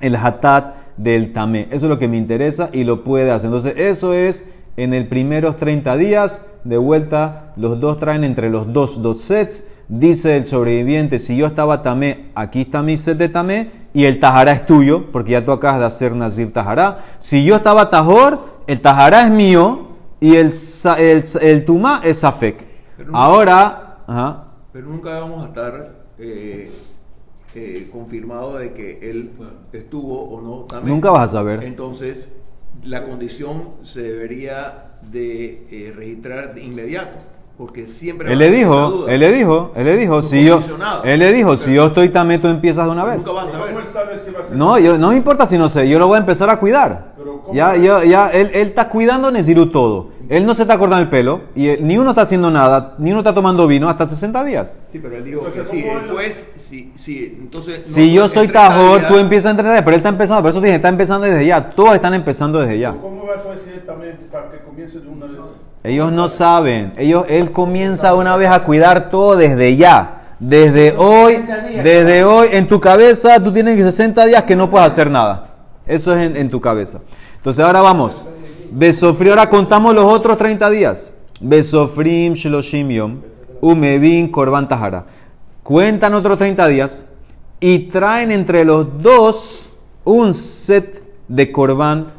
el 0.00 0.16
hatat 0.16 0.76
del 0.96 1.34
tamé. 1.34 1.68
Eso 1.70 1.84
es 1.84 1.90
lo 1.90 1.98
que 1.98 2.08
me 2.08 2.16
interesa 2.16 2.70
y 2.72 2.84
lo 2.84 3.04
puede 3.04 3.30
hacer. 3.30 3.48
Entonces, 3.48 3.74
eso 3.76 4.14
es 4.14 4.46
en 4.76 4.94
el 4.94 5.08
primeros 5.08 5.56
30 5.56 5.96
días. 5.96 6.46
De 6.64 6.76
vuelta, 6.76 7.52
los 7.56 7.80
dos 7.80 7.98
traen 7.98 8.24
entre 8.24 8.50
los 8.50 8.72
dos 8.72 9.02
dos 9.02 9.22
sets. 9.22 9.64
Dice 9.88 10.36
el 10.36 10.46
sobreviviente, 10.46 11.18
si 11.18 11.36
yo 11.36 11.46
estaba 11.46 11.82
tamé, 11.82 12.30
aquí 12.34 12.62
está 12.62 12.82
mi 12.82 12.96
set 12.96 13.18
de 13.18 13.28
tamé 13.28 13.70
y 13.92 14.04
el 14.04 14.20
tajará 14.20 14.52
es 14.52 14.66
tuyo, 14.66 15.10
porque 15.10 15.32
ya 15.32 15.44
tú 15.44 15.52
acabas 15.52 15.80
de 15.80 15.86
hacer 15.86 16.14
nazir 16.14 16.52
tajará. 16.52 17.04
Si 17.18 17.44
yo 17.44 17.56
estaba 17.56 17.90
tajor, 17.90 18.38
el 18.66 18.80
tajará 18.80 19.22
es 19.24 19.30
mío 19.30 19.88
y 20.20 20.36
el, 20.36 20.52
el, 20.98 21.24
el 21.42 21.64
tumá 21.64 22.00
es 22.04 22.22
afek. 22.22 22.68
Ahora... 23.12 23.98
Ajá. 24.06 24.46
Pero 24.72 24.86
nunca 24.86 25.18
vamos 25.18 25.44
a 25.44 25.48
estar... 25.48 26.00
Eh, 26.18 26.70
eh, 27.54 27.88
confirmado 27.90 28.58
de 28.58 28.72
que 28.72 29.10
él 29.10 29.32
estuvo 29.72 30.22
o 30.22 30.40
no 30.40 30.66
también. 30.66 30.94
Nunca 30.94 31.10
vas 31.10 31.30
a 31.30 31.38
saber. 31.38 31.64
Entonces, 31.64 32.32
la 32.84 33.04
condición 33.04 33.70
se 33.82 34.02
debería 34.02 34.90
de 35.10 35.66
eh, 35.70 35.92
registrar 35.94 36.54
de 36.54 36.62
inmediato. 36.62 37.18
Porque 37.56 37.86
siempre 37.86 38.32
él 38.32 38.38
le 38.38 38.50
dijo, 38.50 39.06
él 39.06 39.20
le 39.20 39.32
dijo, 39.32 39.70
él 39.76 39.84
le 39.84 39.96
dijo, 39.98 40.22
si 40.22 40.44
yo, 40.46 40.62
él 41.04 41.18
le 41.18 41.30
dijo, 41.30 41.58
si 41.58 41.74
yo 41.74 41.88
estoy 41.88 42.08
también, 42.08 42.40
tú 42.40 42.48
empiezas 42.48 42.86
de 42.86 42.92
una 42.92 43.04
vez. 43.04 43.22
no, 44.54 44.78
yo, 44.78 44.96
no 44.96 45.10
me 45.10 45.16
importa 45.16 45.46
si 45.46 45.58
no 45.58 45.68
sé, 45.68 45.86
yo 45.86 45.98
lo 45.98 46.06
voy 46.06 46.16
a 46.16 46.20
empezar 46.20 46.48
a 46.48 46.58
cuidar. 46.58 47.12
Ya, 47.52 47.76
ya, 47.76 48.02
ya, 48.04 48.30
él, 48.30 48.50
él 48.54 48.68
está 48.68 48.88
cuidando 48.88 49.30
Nesiru 49.30 49.66
todo. 49.66 50.08
Él 50.30 50.46
no 50.46 50.54
se 50.54 50.62
está 50.62 50.78
cortando 50.78 51.02
el 51.02 51.08
pelo 51.08 51.40
y 51.56 51.70
ni 51.80 51.98
uno 51.98 52.10
está 52.10 52.22
haciendo 52.22 52.52
nada, 52.52 52.94
ni 52.98 53.10
uno 53.10 53.18
está 53.18 53.34
tomando 53.34 53.66
vino 53.66 53.88
hasta 53.88 54.06
60 54.06 54.44
días. 54.44 54.76
Sí, 54.92 55.00
pero 55.02 55.16
él 55.16 55.24
dijo 55.24 55.42
que 55.52 55.64
sí, 55.64 55.82
después, 55.82 56.46
sí, 56.56 56.92
sí, 56.94 57.36
entonces... 57.40 57.84
Si 57.84 58.12
yo 58.12 58.28
soy 58.28 58.46
tajor, 58.46 59.08
tú 59.08 59.16
empiezas 59.18 59.46
a 59.46 59.50
entrenar, 59.50 59.84
pero 59.84 59.96
él 59.96 59.98
está 59.98 60.08
empezando, 60.08 60.40
por 60.40 60.50
eso 60.50 60.60
dije, 60.60 60.76
está 60.76 60.88
empezando 60.88 61.26
desde 61.26 61.44
ya, 61.44 61.70
todos 61.70 61.96
están 61.96 62.14
empezando 62.14 62.60
desde 62.60 62.78
ya. 62.78 62.92
¿Cómo 62.92 63.26
vas 63.26 63.44
a 63.44 63.50
decir 63.50 63.84
también 63.84 64.20
para 64.30 64.52
que 64.52 64.58
comience 64.58 65.00
de 65.00 65.08
una 65.08 65.26
vez? 65.26 65.62
Ellos 65.82 66.12
no 66.12 66.28
saben, 66.28 66.92
ellos, 66.96 67.24
él 67.28 67.50
comienza 67.50 68.14
una 68.14 68.36
vez 68.36 68.50
a 68.50 68.62
cuidar 68.62 69.10
todo 69.10 69.34
desde 69.34 69.76
ya. 69.76 70.36
Desde 70.38 70.94
hoy, 70.96 71.44
desde 71.82 72.22
hoy, 72.22 72.50
en 72.52 72.68
tu 72.68 72.78
cabeza, 72.80 73.42
tú 73.42 73.52
tienes 73.52 73.76
60 73.76 74.26
días 74.26 74.44
que 74.44 74.54
no 74.54 74.70
puedes 74.70 74.86
hacer 74.86 75.10
nada. 75.10 75.56
Eso 75.86 76.14
es 76.14 76.30
en, 76.30 76.36
en 76.36 76.50
tu 76.50 76.60
cabeza. 76.60 77.00
Entonces 77.34 77.64
ahora 77.64 77.80
vamos. 77.80 78.26
Besofri, 78.72 79.30
ahora 79.30 79.50
contamos 79.50 79.94
los 79.94 80.04
otros 80.04 80.38
30 80.38 80.70
días. 80.70 81.12
Besofrim 81.40 82.34
Sheloshim 82.34 82.88
Yom, 82.88 83.20
Umevin 83.60 84.30
Korban 84.30 84.68
Tahara. 84.68 85.06
Cuentan 85.64 86.14
otros 86.14 86.38
30 86.38 86.68
días 86.68 87.06
y 87.58 87.80
traen 87.80 88.30
entre 88.30 88.64
los 88.64 89.02
dos 89.02 89.70
un 90.04 90.34
set 90.34 91.02
de 91.26 91.50
Korban 91.50 92.12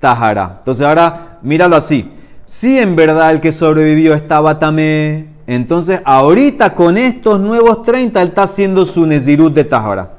Tahara. 0.00 0.56
Entonces 0.60 0.86
ahora 0.86 1.38
míralo 1.42 1.76
así. 1.76 2.10
Si 2.46 2.78
en 2.78 2.96
verdad 2.96 3.30
el 3.32 3.40
que 3.40 3.52
sobrevivió 3.52 4.14
estaba 4.14 4.58
tamé, 4.58 5.34
entonces 5.46 6.00
ahorita 6.04 6.74
con 6.74 6.96
estos 6.96 7.38
nuevos 7.38 7.82
30 7.82 8.22
él 8.22 8.28
está 8.28 8.44
haciendo 8.44 8.86
su 8.86 9.04
Nezirut 9.04 9.52
de 9.52 9.64
Tahara. 9.64 10.14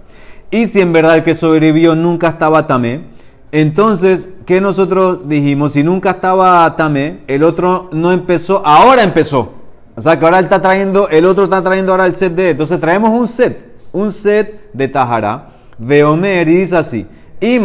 Y 0.51 0.67
si 0.67 0.81
en 0.81 0.93
verdad 0.93 1.15
el 1.15 1.24
que 1.24 1.34
sobrevivió 1.34 1.96
nunca 1.96 2.27
estaba 2.27 2.67
tamé, 2.67 3.05
entonces, 3.51 4.29
¿qué 4.46 4.62
nosotros 4.62 5.27
dijimos? 5.27 5.74
Si 5.74 5.84
nunca 5.84 6.12
estaba 6.12 6.75
Tamé, 6.75 7.22
el 7.27 7.44
otro 7.44 7.89
no 7.91 8.12
empezó, 8.12 8.65
ahora 8.65 9.03
empezó. 9.03 9.53
O 9.96 10.01
sea 10.01 10.18
que 10.18 10.25
ahora 10.25 10.39
él 10.39 10.46
está 10.46 10.62
trayendo, 10.62 11.10
el 11.10 11.25
otro 11.25 11.46
está 11.46 11.62
trayendo 11.62 11.91
ahora 11.91 12.06
el 12.06 12.15
set 12.15 12.34
de. 12.34 12.51
Entonces 12.51 12.79
traemos 12.79 13.10
un 13.10 13.27
set, 13.27 13.74
un 13.91 14.12
set 14.12 14.72
de 14.74 14.88
Tahara. 14.88 15.50
Veomer 15.79 16.48
y 16.48 16.56
dice 16.56 16.77
así. 16.77 17.08
Y 17.41 17.60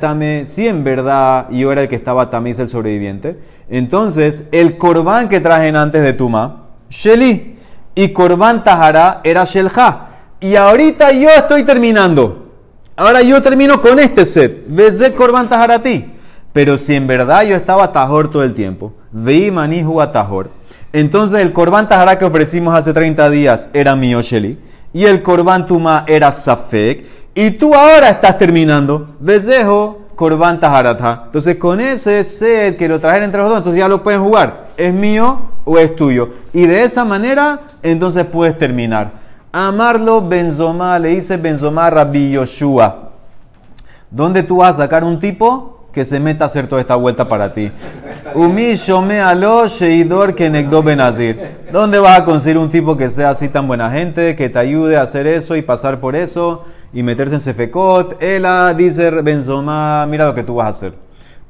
Tamé, 0.00 0.44
si 0.44 0.66
en 0.68 0.84
verdad 0.84 1.46
yo 1.50 1.72
era 1.72 1.82
el 1.82 1.88
que 1.88 1.96
estaba 1.96 2.28
Tamé, 2.28 2.50
es 2.50 2.58
el 2.58 2.68
sobreviviente. 2.68 3.38
Entonces, 3.68 4.44
el 4.52 4.76
corbán 4.76 5.28
que 5.28 5.40
trajen 5.40 5.76
antes 5.76 6.02
de 6.02 6.12
Tuma, 6.12 6.64
Sheli. 6.90 7.58
Y 7.94 8.08
corbán 8.08 8.62
Tahara 8.62 9.20
era 9.24 9.44
Shelja. 9.44 10.08
Y 10.40 10.56
ahorita 10.56 11.12
yo 11.12 11.30
estoy 11.30 11.64
terminando. 11.64 12.39
Ahora 13.00 13.22
yo 13.22 13.40
termino 13.40 13.80
con 13.80 13.98
este 13.98 14.26
set. 14.26 14.66
Vezé 14.66 15.14
Korban 15.14 15.48
ti. 15.82 16.04
Pero 16.52 16.76
si 16.76 16.94
en 16.94 17.06
verdad 17.06 17.44
yo 17.44 17.56
estaba 17.56 17.92
tajor 17.92 18.30
todo 18.30 18.44
el 18.44 18.52
tiempo, 18.52 18.92
veí 19.10 19.50
manihu 19.50 20.02
a 20.02 20.12
tajor, 20.12 20.50
entonces 20.92 21.40
el 21.40 21.54
Korban 21.54 21.88
Tahara 21.88 22.18
que 22.18 22.26
ofrecimos 22.26 22.74
hace 22.74 22.92
30 22.92 23.30
días 23.30 23.70
era 23.72 23.96
mío, 23.96 24.20
Sheli, 24.20 24.58
y 24.92 25.06
el 25.06 25.22
Korban 25.22 25.66
Tuma 25.66 26.04
era 26.06 26.30
Safek, 26.30 27.06
y 27.34 27.52
tú 27.52 27.74
ahora 27.74 28.10
estás 28.10 28.36
terminando, 28.36 29.16
Vezejo 29.18 30.00
Korban 30.14 30.60
Taharata. 30.60 31.22
Entonces 31.24 31.56
con 31.56 31.80
ese 31.80 32.22
set 32.22 32.76
que 32.76 32.86
lo 32.86 33.00
trajeron 33.00 33.24
entre 33.24 33.40
los 33.40 33.48
dos, 33.48 33.58
entonces 33.58 33.78
ya 33.78 33.88
lo 33.88 34.02
pueden 34.02 34.20
jugar. 34.20 34.66
¿Es 34.76 34.92
mío 34.92 35.46
o 35.64 35.78
es 35.78 35.96
tuyo? 35.96 36.28
Y 36.52 36.66
de 36.66 36.82
esa 36.82 37.06
manera, 37.06 37.60
entonces 37.82 38.26
puedes 38.26 38.58
terminar. 38.58 39.29
Amarlo 39.52 40.22
Benzomá, 40.22 40.96
le 41.00 41.08
dice 41.08 41.36
Benzomá 41.36 41.86
a 41.86 41.90
Rabbi 41.90 42.30
Yoshua. 42.30 43.10
¿Dónde 44.08 44.44
tú 44.44 44.58
vas 44.58 44.76
a 44.76 44.84
sacar 44.84 45.02
un 45.02 45.18
tipo 45.18 45.88
que 45.92 46.04
se 46.04 46.20
meta 46.20 46.44
a 46.44 46.46
hacer 46.46 46.68
toda 46.68 46.80
esta 46.80 46.94
vuelta 46.94 47.28
para 47.28 47.50
ti? 47.50 47.72
Sheidor 49.66 50.36
Kenegdo 50.36 50.84
Benazir. 50.84 51.66
¿Dónde 51.72 51.98
vas 51.98 52.20
a 52.20 52.24
conseguir 52.24 52.58
un 52.58 52.68
tipo 52.68 52.96
que 52.96 53.10
sea 53.10 53.30
así 53.30 53.48
tan 53.48 53.66
buena 53.66 53.90
gente, 53.90 54.36
que 54.36 54.48
te 54.48 54.58
ayude 54.60 54.96
a 54.96 55.02
hacer 55.02 55.26
eso 55.26 55.56
y 55.56 55.62
pasar 55.62 55.98
por 55.98 56.14
eso 56.14 56.64
y 56.92 57.02
meterse 57.02 57.34
en 57.34 57.40
Sefekot? 57.40 58.22
Ela 58.22 58.72
dice 58.74 59.10
Benzomá, 59.10 60.06
mira 60.06 60.26
lo 60.26 60.34
que 60.34 60.44
tú 60.44 60.54
vas 60.54 60.66
a 60.66 60.70
hacer. 60.70 60.94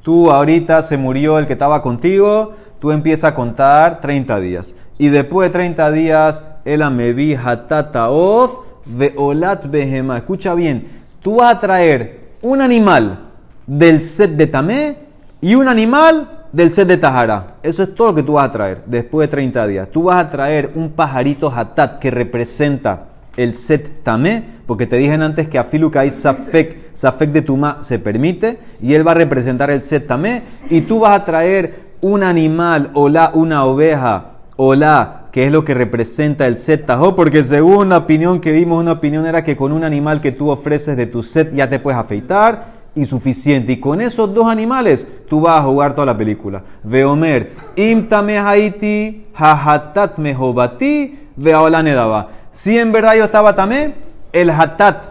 Tú 0.01 0.31
ahorita 0.31 0.81
se 0.81 0.97
murió 0.97 1.37
el 1.37 1.45
que 1.45 1.53
estaba 1.53 1.83
contigo, 1.83 2.53
tú 2.79 2.91
empiezas 2.91 3.33
a 3.33 3.35
contar 3.35 4.01
30 4.01 4.39
días. 4.39 4.75
Y 5.01 5.09
después 5.09 5.49
de 5.49 5.53
30 5.53 5.91
días, 5.93 6.45
el 6.63 6.83
amevi 6.83 7.33
hatataof 7.33 8.53
veolat 8.85 9.65
behema. 9.65 10.17
Escucha 10.17 10.53
bien, 10.53 10.85
tú 11.23 11.37
vas 11.37 11.55
a 11.55 11.59
traer 11.59 12.33
un 12.43 12.61
animal 12.61 13.31
del 13.65 14.03
set 14.03 14.33
de 14.33 14.45
tamé 14.45 14.97
y 15.41 15.55
un 15.55 15.67
animal 15.67 16.45
del 16.53 16.71
set 16.71 16.87
de 16.87 16.97
Tahara. 16.97 17.55
Eso 17.63 17.81
es 17.81 17.95
todo 17.95 18.09
lo 18.09 18.13
que 18.13 18.21
tú 18.21 18.33
vas 18.33 18.49
a 18.49 18.51
traer 18.51 18.83
después 18.85 19.27
de 19.27 19.31
30 19.31 19.65
días. 19.65 19.89
Tú 19.89 20.03
vas 20.03 20.23
a 20.23 20.29
traer 20.29 20.73
un 20.75 20.91
pajarito 20.91 21.51
hatat 21.51 21.97
que 21.97 22.11
representa 22.11 23.07
el 23.37 23.55
set 23.55 24.03
tamé, 24.03 24.43
porque 24.67 24.85
te 24.85 24.97
dije 24.97 25.13
antes 25.13 25.47
que 25.47 25.57
afilu 25.57 25.89
que 25.89 25.97
hay 25.97 26.11
safek, 26.11 26.93
safek 26.93 27.31
de 27.31 27.41
tuma 27.41 27.77
se 27.79 27.97
permite, 27.97 28.59
y 28.79 28.93
él 28.93 29.07
va 29.07 29.13
a 29.13 29.15
representar 29.15 29.71
el 29.71 29.81
set 29.81 30.05
tamé, 30.05 30.43
y 30.69 30.81
tú 30.81 30.99
vas 30.99 31.19
a 31.19 31.25
traer 31.25 31.91
un 32.01 32.21
animal, 32.21 32.91
o 32.93 33.09
la, 33.09 33.31
una 33.33 33.65
oveja, 33.65 34.30
o 34.63 34.75
la, 34.75 35.23
que 35.31 35.47
es 35.47 35.51
lo 35.51 35.65
que 35.65 35.73
representa 35.73 36.45
el 36.45 36.59
set 36.59 36.85
tajo, 36.85 37.15
porque 37.15 37.41
según 37.41 37.89
la 37.89 37.97
opinión 37.97 38.39
que 38.39 38.51
vimos, 38.51 38.79
una 38.79 38.91
opinión 38.91 39.25
era 39.25 39.43
que 39.43 39.57
con 39.57 39.71
un 39.71 39.83
animal 39.83 40.21
que 40.21 40.31
tú 40.31 40.51
ofreces 40.51 40.95
de 40.95 41.07
tu 41.07 41.23
set 41.23 41.51
ya 41.55 41.67
te 41.67 41.79
puedes 41.79 41.99
afeitar, 41.99 42.79
y 42.93 43.05
suficiente. 43.05 43.71
Y 43.71 43.79
con 43.79 44.01
esos 44.01 44.31
dos 44.35 44.51
animales 44.51 45.07
tú 45.27 45.41
vas 45.41 45.61
a 45.61 45.63
jugar 45.63 45.95
toda 45.95 46.05
la 46.05 46.15
película. 46.17 46.61
Veomer, 46.83 47.53
imtame 47.75 48.37
haiti, 48.37 49.25
hahatat 49.33 50.19
mehobati, 50.19 51.29
veaolanedaba. 51.37 52.27
Si 52.51 52.77
en 52.77 52.91
verdad 52.91 53.15
yo 53.15 53.23
estaba 53.23 53.55
tamé, 53.55 53.95
el 54.31 54.51
hatat 54.51 55.05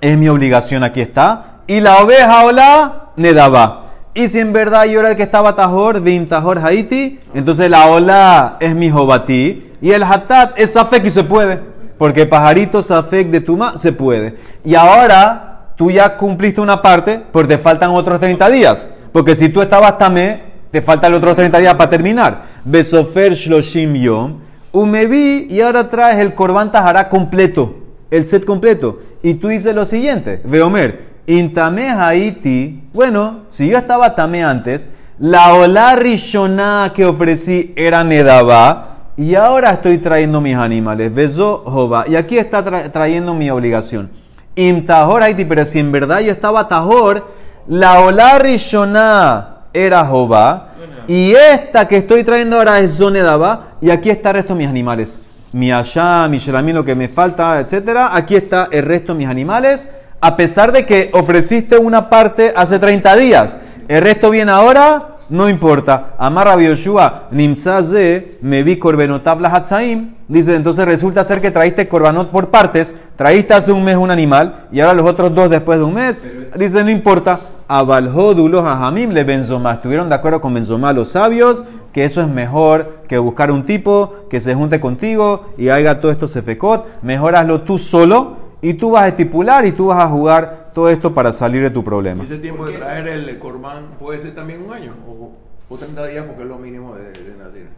es 0.00 0.16
mi 0.16 0.28
obligación, 0.28 0.84
aquí 0.84 1.00
está. 1.00 1.62
Y 1.66 1.80
la 1.80 2.04
oveja 2.04 2.44
ola, 2.44 3.10
nedaba. 3.16 3.79
Y 4.14 4.28
si 4.28 4.40
en 4.40 4.52
verdad 4.52 4.86
yo 4.86 5.00
era 5.00 5.10
el 5.10 5.16
que 5.16 5.22
estaba 5.22 5.54
tajor, 5.54 6.00
vim 6.00 6.26
tajor 6.26 6.58
haiti, 6.58 7.20
entonces 7.32 7.70
la 7.70 7.86
ola 7.86 8.56
es 8.60 8.74
mi 8.74 8.90
jobati. 8.90 9.72
Y 9.80 9.92
el 9.92 10.02
hatat 10.02 10.58
es 10.58 10.72
safek 10.72 11.04
y 11.06 11.10
se 11.10 11.24
puede. 11.24 11.60
Porque 11.96 12.26
pajarito 12.26 12.82
safek 12.82 13.28
de 13.28 13.40
tuma 13.40 13.78
se 13.78 13.92
puede. 13.92 14.36
Y 14.64 14.74
ahora 14.74 15.72
tú 15.76 15.90
ya 15.90 16.16
cumpliste 16.16 16.60
una 16.60 16.82
parte, 16.82 17.22
pero 17.32 17.46
te 17.46 17.58
faltan 17.58 17.90
otros 17.90 18.20
30 18.20 18.50
días. 18.50 18.90
Porque 19.12 19.36
si 19.36 19.48
tú 19.48 19.62
estabas 19.62 19.96
tamé, 19.98 20.42
te 20.70 20.82
faltan 20.82 21.14
otros 21.14 21.36
30 21.36 21.58
días 21.58 21.74
para 21.74 21.90
terminar. 21.90 22.42
Besofer 22.64 23.34
shloshim 23.34 23.94
yom, 23.94 24.40
umevi, 24.72 25.46
y 25.50 25.60
ahora 25.60 25.86
traes 25.86 26.18
el 26.18 26.34
korban 26.34 26.70
tajará 26.70 27.08
completo, 27.08 27.76
el 28.10 28.28
set 28.28 28.44
completo. 28.44 29.00
Y 29.22 29.34
tú 29.34 29.48
dices 29.48 29.74
lo 29.74 29.84
siguiente, 29.84 30.40
Veomer, 30.44 31.09
intame 31.38 31.90
haiti, 31.90 32.82
bueno, 32.92 33.40
si 33.48 33.70
yo 33.70 33.78
estaba 33.78 34.14
tamé 34.14 34.42
antes, 34.44 34.88
la 35.18 35.54
ola 35.54 35.96
rishona 35.96 36.92
que 36.94 37.04
ofrecí 37.04 37.72
era 37.76 38.02
nedaba, 38.04 39.12
y 39.16 39.34
ahora 39.34 39.72
estoy 39.72 39.98
trayendo 39.98 40.40
mis 40.40 40.56
animales, 40.56 41.14
beso 41.14 41.62
jova, 41.66 42.04
y 42.08 42.16
aquí 42.16 42.38
está 42.38 42.64
trayendo 42.90 43.34
mi 43.34 43.50
obligación. 43.50 44.10
Im 44.54 44.84
tahor 44.84 45.22
haiti, 45.22 45.44
pero 45.44 45.64
si 45.64 45.78
en 45.78 45.92
verdad 45.92 46.20
yo 46.20 46.32
estaba 46.32 46.66
tahor, 46.66 47.26
la 47.68 48.00
ola 48.00 48.38
rishona 48.38 49.66
era 49.72 50.04
Jova, 50.04 50.70
y 51.06 51.32
esta 51.32 51.86
que 51.86 51.98
estoy 51.98 52.24
trayendo 52.24 52.56
ahora 52.56 52.80
es 52.80 52.96
Zonedaba, 52.96 53.76
y 53.80 53.90
aquí 53.90 54.10
está 54.10 54.30
el 54.30 54.36
resto 54.36 54.54
de 54.54 54.58
mis 54.58 54.68
animales. 54.68 55.20
Mi 55.52 55.72
allá, 55.72 56.28
mi 56.28 56.38
shelamín, 56.38 56.76
lo 56.76 56.84
que 56.84 56.94
me 56.94 57.08
falta, 57.08 57.58
etcétera. 57.58 58.14
Aquí 58.14 58.36
está 58.36 58.68
el 58.70 58.84
resto 58.84 59.12
de 59.12 59.18
mis 59.18 59.28
animales, 59.28 59.88
a 60.20 60.36
pesar 60.36 60.72
de 60.72 60.84
que 60.84 61.10
ofreciste 61.12 61.78
una 61.78 62.10
parte 62.10 62.52
hace 62.54 62.78
30 62.78 63.16
días. 63.16 63.56
El 63.88 64.02
resto 64.02 64.30
viene 64.30 64.52
ahora, 64.52 65.16
no 65.30 65.48
importa. 65.48 66.14
Amarra 66.18 66.60
Yoshua, 66.60 67.28
Nimzaze, 67.30 68.38
me 68.42 68.62
vi 68.62 68.76
Corbenotab 68.76 69.44
Hatzaim. 69.44 70.14
Dice, 70.28 70.54
entonces 70.54 70.84
resulta 70.84 71.24
ser 71.24 71.40
que 71.40 71.50
traíste 71.50 71.88
Corbanot 71.88 72.30
por 72.30 72.50
partes, 72.50 72.94
traíste 73.16 73.54
hace 73.54 73.72
un 73.72 73.82
mes 73.82 73.96
un 73.96 74.10
animal 74.10 74.66
y 74.70 74.80
ahora 74.80 74.94
los 74.94 75.08
otros 75.08 75.34
dos 75.34 75.48
después 75.50 75.78
de 75.78 75.84
un 75.84 75.94
mes. 75.94 76.22
Dice, 76.56 76.84
no 76.84 76.90
importa. 76.90 77.40
Abalhodulos 77.72 78.64
a 78.64 78.84
Hamim 78.84 79.10
le 79.10 79.22
Benzomá. 79.22 79.74
Estuvieron 79.74 80.08
de 80.08 80.16
acuerdo 80.16 80.40
con 80.40 80.52
Benzomá 80.52 80.92
los 80.92 81.10
sabios 81.10 81.64
que 81.92 82.04
eso 82.04 82.20
es 82.20 82.26
mejor 82.26 83.02
que 83.08 83.16
buscar 83.18 83.52
un 83.52 83.64
tipo 83.64 84.26
que 84.28 84.40
se 84.40 84.56
junte 84.56 84.80
contigo 84.80 85.52
y 85.56 85.68
haga 85.68 86.00
todo 86.00 86.10
esto 86.10 86.26
sefecot. 86.26 87.02
Mejor 87.02 87.36
hazlo 87.36 87.60
tú 87.60 87.78
solo 87.78 88.49
y 88.62 88.74
tú 88.74 88.90
vas 88.92 89.02
a 89.04 89.08
estipular 89.08 89.64
y 89.66 89.72
tú 89.72 89.86
vas 89.86 90.04
a 90.04 90.08
jugar 90.08 90.70
todo 90.74 90.88
esto 90.88 91.12
para 91.14 91.32
salir 91.32 91.62
de 91.62 91.70
tu 91.70 91.82
problema. 91.82 92.22
¿Ese 92.24 92.38
tiempo 92.38 92.66
de 92.66 92.72
traer 92.78 93.08
el 93.08 93.38
corbán 93.38 93.86
puede 93.98 94.20
ser 94.20 94.34
también 94.34 94.62
un 94.62 94.72
año 94.72 94.94
o, 95.08 95.32
o 95.68 95.76
30 95.78 96.06
días 96.06 96.24
porque 96.26 96.42
es 96.42 96.48
lo 96.48 96.58
mínimo 96.58 96.94
de, 96.94 97.12
de 97.12 97.36
Nazir? 97.36 97.68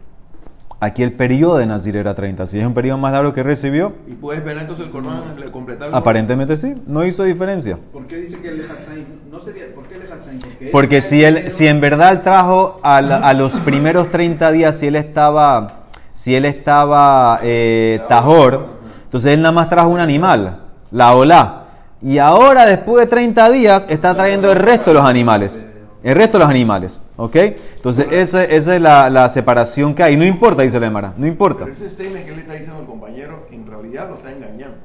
Aquí 0.79 1.01
el 1.01 1.13
periodo 1.13 1.59
de 1.59 1.65
Nazir 1.65 1.95
era 1.95 2.13
30. 2.13 2.45
Si 2.45 2.59
es 2.59 2.65
un 2.65 2.73
periodo 2.73 2.97
más 2.97 3.13
largo 3.13 3.31
que 3.31 3.41
recibió. 3.41 3.93
¿Y 4.05 4.15
puedes 4.15 4.43
ver 4.43 4.57
entonces 4.57 4.85
el 4.87 4.91
corbán 4.91 5.35
completar 5.49 5.87
el 5.87 5.95
Aparentemente 5.95 6.57
sí. 6.57 6.73
No 6.85 7.05
hizo 7.05 7.23
diferencia. 7.23 7.77
¿Por 7.93 8.05
qué 8.05 8.17
dice 8.17 8.39
que 8.39 8.49
el 8.49 8.57
Lehatzaim 8.57 9.05
no 9.31 9.39
sería? 9.39 9.73
¿Por 9.73 9.85
qué 9.87 9.95
el 9.95 10.01
Lehatzaim? 10.01 10.39
Porque, 10.39 10.69
Porque 10.73 11.01
si 11.01 11.23
él, 11.23 11.49
si 11.51 11.67
en 11.67 11.79
verdad 11.79 12.11
él 12.11 12.19
trajo 12.19 12.81
a, 12.83 13.01
la- 13.01 13.17
a 13.19 13.33
los 13.33 13.53
primeros 13.61 14.09
30 14.09 14.51
días, 14.51 14.77
si 14.77 14.87
él 14.87 14.97
estaba, 14.97 15.85
si 16.11 16.35
él 16.35 16.43
estaba 16.43 17.39
eh, 17.43 18.01
tajor, 18.09 18.65
entonces 19.05 19.35
él 19.35 19.41
nada 19.41 19.53
más 19.53 19.69
trajo 19.69 19.87
un 19.87 20.01
animal, 20.01 20.62
la 20.93 21.13
ola. 21.15 21.59
Y 22.01 22.17
ahora, 22.19 22.65
después 22.65 23.05
de 23.05 23.09
30 23.09 23.49
días, 23.51 23.85
está 23.89 24.15
trayendo 24.15 24.49
el 24.51 24.57
resto 24.57 24.91
de 24.91 24.93
los 24.95 25.05
animales. 25.05 25.67
El 26.03 26.15
resto 26.15 26.37
de 26.37 26.43
los 26.43 26.49
animales. 26.49 27.01
¿Ok? 27.15 27.35
Entonces, 27.35 28.07
esa, 28.11 28.43
esa 28.43 28.75
es 28.75 28.81
la, 28.81 29.09
la 29.09 29.27
separación 29.29 29.93
que 29.95 30.03
hay. 30.03 30.17
No 30.17 30.25
importa, 30.25 30.61
dice 30.61 30.79
la 30.79 30.87
Emara. 30.87 31.13
No 31.17 31.25
importa. 31.27 31.65
Pero 31.65 31.71
ese 31.75 31.89
statement 31.89 32.25
que 32.25 32.31
le 32.31 32.41
está 32.41 32.53
diciendo 32.53 32.79
al 32.79 32.85
compañero, 32.85 33.47
en 33.51 33.65
realidad 33.67 34.09
lo 34.09 34.15
está 34.17 34.31
engañando. 34.31 34.77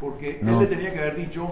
Porque 0.00 0.38
No. 0.42 0.52
él 0.52 0.58
le 0.60 0.66
tenía 0.66 0.92
que 0.92 0.98
haber 0.98 1.16
dicho, 1.16 1.48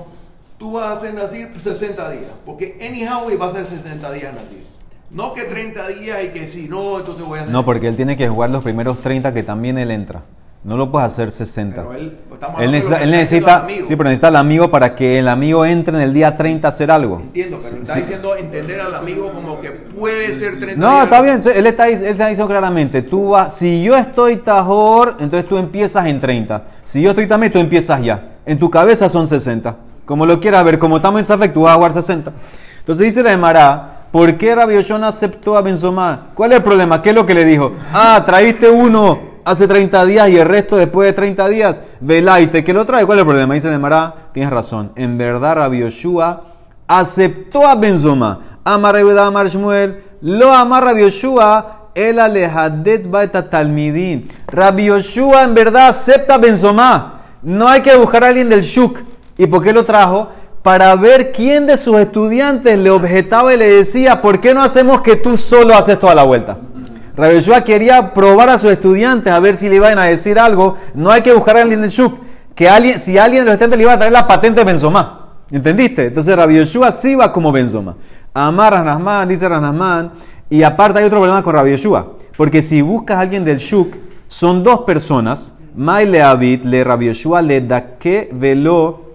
tú 0.58 0.72
vas 0.72 0.86
a 0.86 0.92
hacer 0.98 1.14
Nazir 1.14 1.50
60 1.62 2.10
días. 2.10 2.30
Porque 2.44 2.78
anyhow 2.86 3.26
va 3.40 3.46
a 3.46 3.50
ser 3.50 3.66
60 3.66 4.10
días 4.12 4.32
Nazir. 4.34 4.66
No 5.10 5.32
que 5.32 5.44
30 5.44 5.88
días 5.88 6.18
y 6.24 6.28
que 6.28 6.46
si 6.46 6.68
no, 6.68 6.98
entonces 6.98 7.24
voy 7.24 7.38
a 7.38 7.42
hacer... 7.42 7.52
No, 7.52 7.64
porque 7.64 7.88
él 7.88 7.96
tiene 7.96 8.14
que 8.18 8.28
jugar 8.28 8.50
los 8.50 8.62
primeros 8.62 9.00
30 9.00 9.32
que 9.32 9.42
también 9.42 9.78
él 9.78 9.90
entra. 9.90 10.20
No 10.64 10.76
lo 10.76 10.92
puedes 10.92 11.06
hacer 11.06 11.30
60. 11.30 11.76
Pero 11.82 11.94
él, 11.94 12.18
estamos 12.38 12.60
Él 12.60 12.66
de 12.70 12.76
necesita, 12.76 13.02
él 13.02 13.10
necesita, 13.10 13.66
sí, 13.68 13.96
pero 13.96 14.04
necesita 14.04 14.28
al 14.28 14.36
amigo 14.36 14.70
para 14.70 14.94
que 14.94 15.18
el 15.18 15.28
amigo 15.28 15.64
entre 15.64 15.96
en 15.96 16.02
el 16.02 16.14
día 16.14 16.36
30 16.36 16.66
a 16.66 16.70
hacer 16.70 16.90
algo. 16.90 17.20
Entiendo, 17.20 17.58
pero 17.60 17.82
está 17.82 17.94
diciendo 17.98 18.36
entender 18.36 18.80
al 18.80 18.94
amigo 18.94 19.32
como 19.32 19.60
que 19.60 19.70
puede 19.70 20.38
ser 20.38 20.60
30 20.60 20.76
No, 20.76 20.92
días. 20.92 21.04
está 21.04 21.22
bien, 21.22 21.40
él 21.54 21.66
está, 21.66 21.88
él 21.88 22.04
está 22.04 22.28
diciendo 22.28 22.48
claramente, 22.48 23.02
tú 23.02 23.30
vas, 23.30 23.54
si 23.54 23.82
yo 23.82 23.96
estoy 23.96 24.36
tajor, 24.36 25.16
entonces 25.18 25.48
tú 25.48 25.58
empiezas 25.58 26.06
en 26.06 26.20
30. 26.20 26.62
Si 26.84 27.02
yo 27.02 27.10
estoy 27.10 27.26
también, 27.26 27.52
tú 27.52 27.58
empiezas 27.58 28.00
ya. 28.02 28.36
En 28.46 28.58
tu 28.58 28.70
cabeza 28.70 29.08
son 29.08 29.26
60. 29.26 29.76
Como 30.06 30.24
lo 30.24 30.40
quieras 30.40 30.64
ver, 30.64 30.78
como 30.78 30.96
estamos 30.96 31.18
en 31.18 31.24
Safek, 31.24 31.52
tú 31.52 31.62
vas 31.62 31.72
a 31.72 31.76
jugar 31.76 31.92
60. 31.92 32.32
Entonces 32.78 33.04
dice 33.04 33.22
la 33.22 33.32
Emara, 33.32 34.06
¿por 34.10 34.38
qué 34.38 34.54
Rabbi 34.54 34.74
Yoshona 34.74 35.08
aceptó 35.08 35.56
a 35.56 35.60
Benzomá? 35.60 36.28
¿Cuál 36.34 36.52
es 36.52 36.58
el 36.58 36.62
problema? 36.62 37.02
¿Qué 37.02 37.10
es 37.10 37.14
lo 37.14 37.26
que 37.26 37.34
le 37.34 37.44
dijo? 37.44 37.72
Ah, 37.92 38.22
traíste 38.24 38.70
uno 38.70 39.37
hace 39.48 39.66
30 39.66 40.04
días 40.04 40.28
y 40.28 40.36
el 40.36 40.46
resto 40.46 40.76
después 40.76 41.08
de 41.08 41.14
30 41.14 41.48
días, 41.48 41.82
velaite, 42.00 42.62
que 42.62 42.74
lo 42.74 42.84
trae. 42.84 43.06
¿Cuál 43.06 43.18
es 43.18 43.22
el 43.22 43.26
problema? 43.26 43.54
Dice 43.54 43.70
la 43.70 43.76
Emara, 43.76 44.14
tienes 44.34 44.52
razón. 44.52 44.92
En 44.94 45.16
verdad 45.16 45.54
Rabbi 45.56 45.78
Yoshua 45.78 46.42
aceptó 46.86 47.66
a 47.66 47.74
Benzoma. 47.74 48.40
Amar 48.62 48.96
Amar 48.96 49.48
Shmuel, 49.48 50.02
lo 50.20 50.52
amar 50.52 50.84
Rabbi 50.84 51.00
Yoshua, 51.00 51.88
el 51.94 52.18
alejadet 52.18 53.08
baeta 53.08 53.48
talmidin. 53.48 54.28
Rabbi 54.48 54.84
Yoshua 54.84 55.44
en 55.44 55.54
verdad 55.54 55.88
acepta 55.88 56.34
a 56.34 56.38
Benzoma. 56.38 57.22
No 57.42 57.68
hay 57.68 57.80
que 57.80 57.96
buscar 57.96 58.24
a 58.24 58.28
alguien 58.28 58.50
del 58.50 58.60
Shuk. 58.60 58.98
¿Y 59.38 59.46
por 59.46 59.62
qué 59.62 59.72
lo 59.72 59.82
trajo? 59.82 60.28
Para 60.62 60.94
ver 60.96 61.32
quién 61.32 61.64
de 61.64 61.78
sus 61.78 61.98
estudiantes 61.98 62.76
le 62.76 62.90
objetaba 62.90 63.54
y 63.54 63.56
le 63.56 63.70
decía, 63.70 64.20
¿por 64.20 64.40
qué 64.40 64.52
no 64.52 64.60
hacemos 64.60 65.00
que 65.00 65.16
tú 65.16 65.38
solo 65.38 65.74
haces 65.74 65.98
toda 65.98 66.14
la 66.14 66.24
vuelta? 66.24 66.58
Rabbi 67.18 67.34
Yoshua 67.34 67.62
quería 67.62 68.14
probar 68.14 68.48
a 68.48 68.58
sus 68.58 68.70
estudiantes 68.70 69.32
a 69.32 69.40
ver 69.40 69.56
si 69.56 69.68
le 69.68 69.74
iban 69.74 69.98
a 69.98 70.04
decir 70.04 70.38
algo. 70.38 70.76
No 70.94 71.10
hay 71.10 71.20
que 71.20 71.32
buscar 71.32 71.56
a 71.56 71.62
alguien 71.62 71.80
del 71.80 71.90
Shuk. 71.90 72.16
Que 72.54 72.68
alguien, 72.68 73.00
si 73.00 73.18
alguien 73.18 73.42
de 73.42 73.46
los 73.46 73.54
estudiantes 73.54 73.76
le 73.76 73.82
iba 73.82 73.92
a 73.92 73.98
traer 73.98 74.12
la 74.12 74.24
patente 74.24 74.60
de 74.60 74.64
Benzoma. 74.64 75.34
¿Entendiste? 75.50 76.06
Entonces 76.06 76.36
Rabbi 76.36 76.58
Yoshua 76.58 76.92
sí 76.92 77.16
va 77.16 77.32
como 77.32 77.50
Benzoma. 77.50 77.96
Amar 78.32 78.72
Ranasman, 78.72 79.28
dice 79.28 79.48
Ranasman. 79.48 80.12
Y 80.48 80.62
aparte 80.62 81.00
hay 81.00 81.06
otro 81.06 81.18
problema 81.18 81.42
con 81.42 81.56
Rabbi 81.56 81.72
Yoshua. 81.72 82.12
Porque 82.36 82.62
si 82.62 82.82
buscas 82.82 83.16
a 83.16 83.20
alguien 83.22 83.44
del 83.44 83.58
Shuk, 83.58 83.96
son 84.28 84.62
dos 84.62 84.82
personas. 84.82 85.54
Mai 85.74 86.06
le 86.06 86.22
habit 86.22 86.62
le 86.62 86.84
Rabbi 86.84 87.06
Yoshua 87.06 87.42
le 87.42 87.62
da 87.62 87.98
que 87.98 88.30
velo 88.32 89.07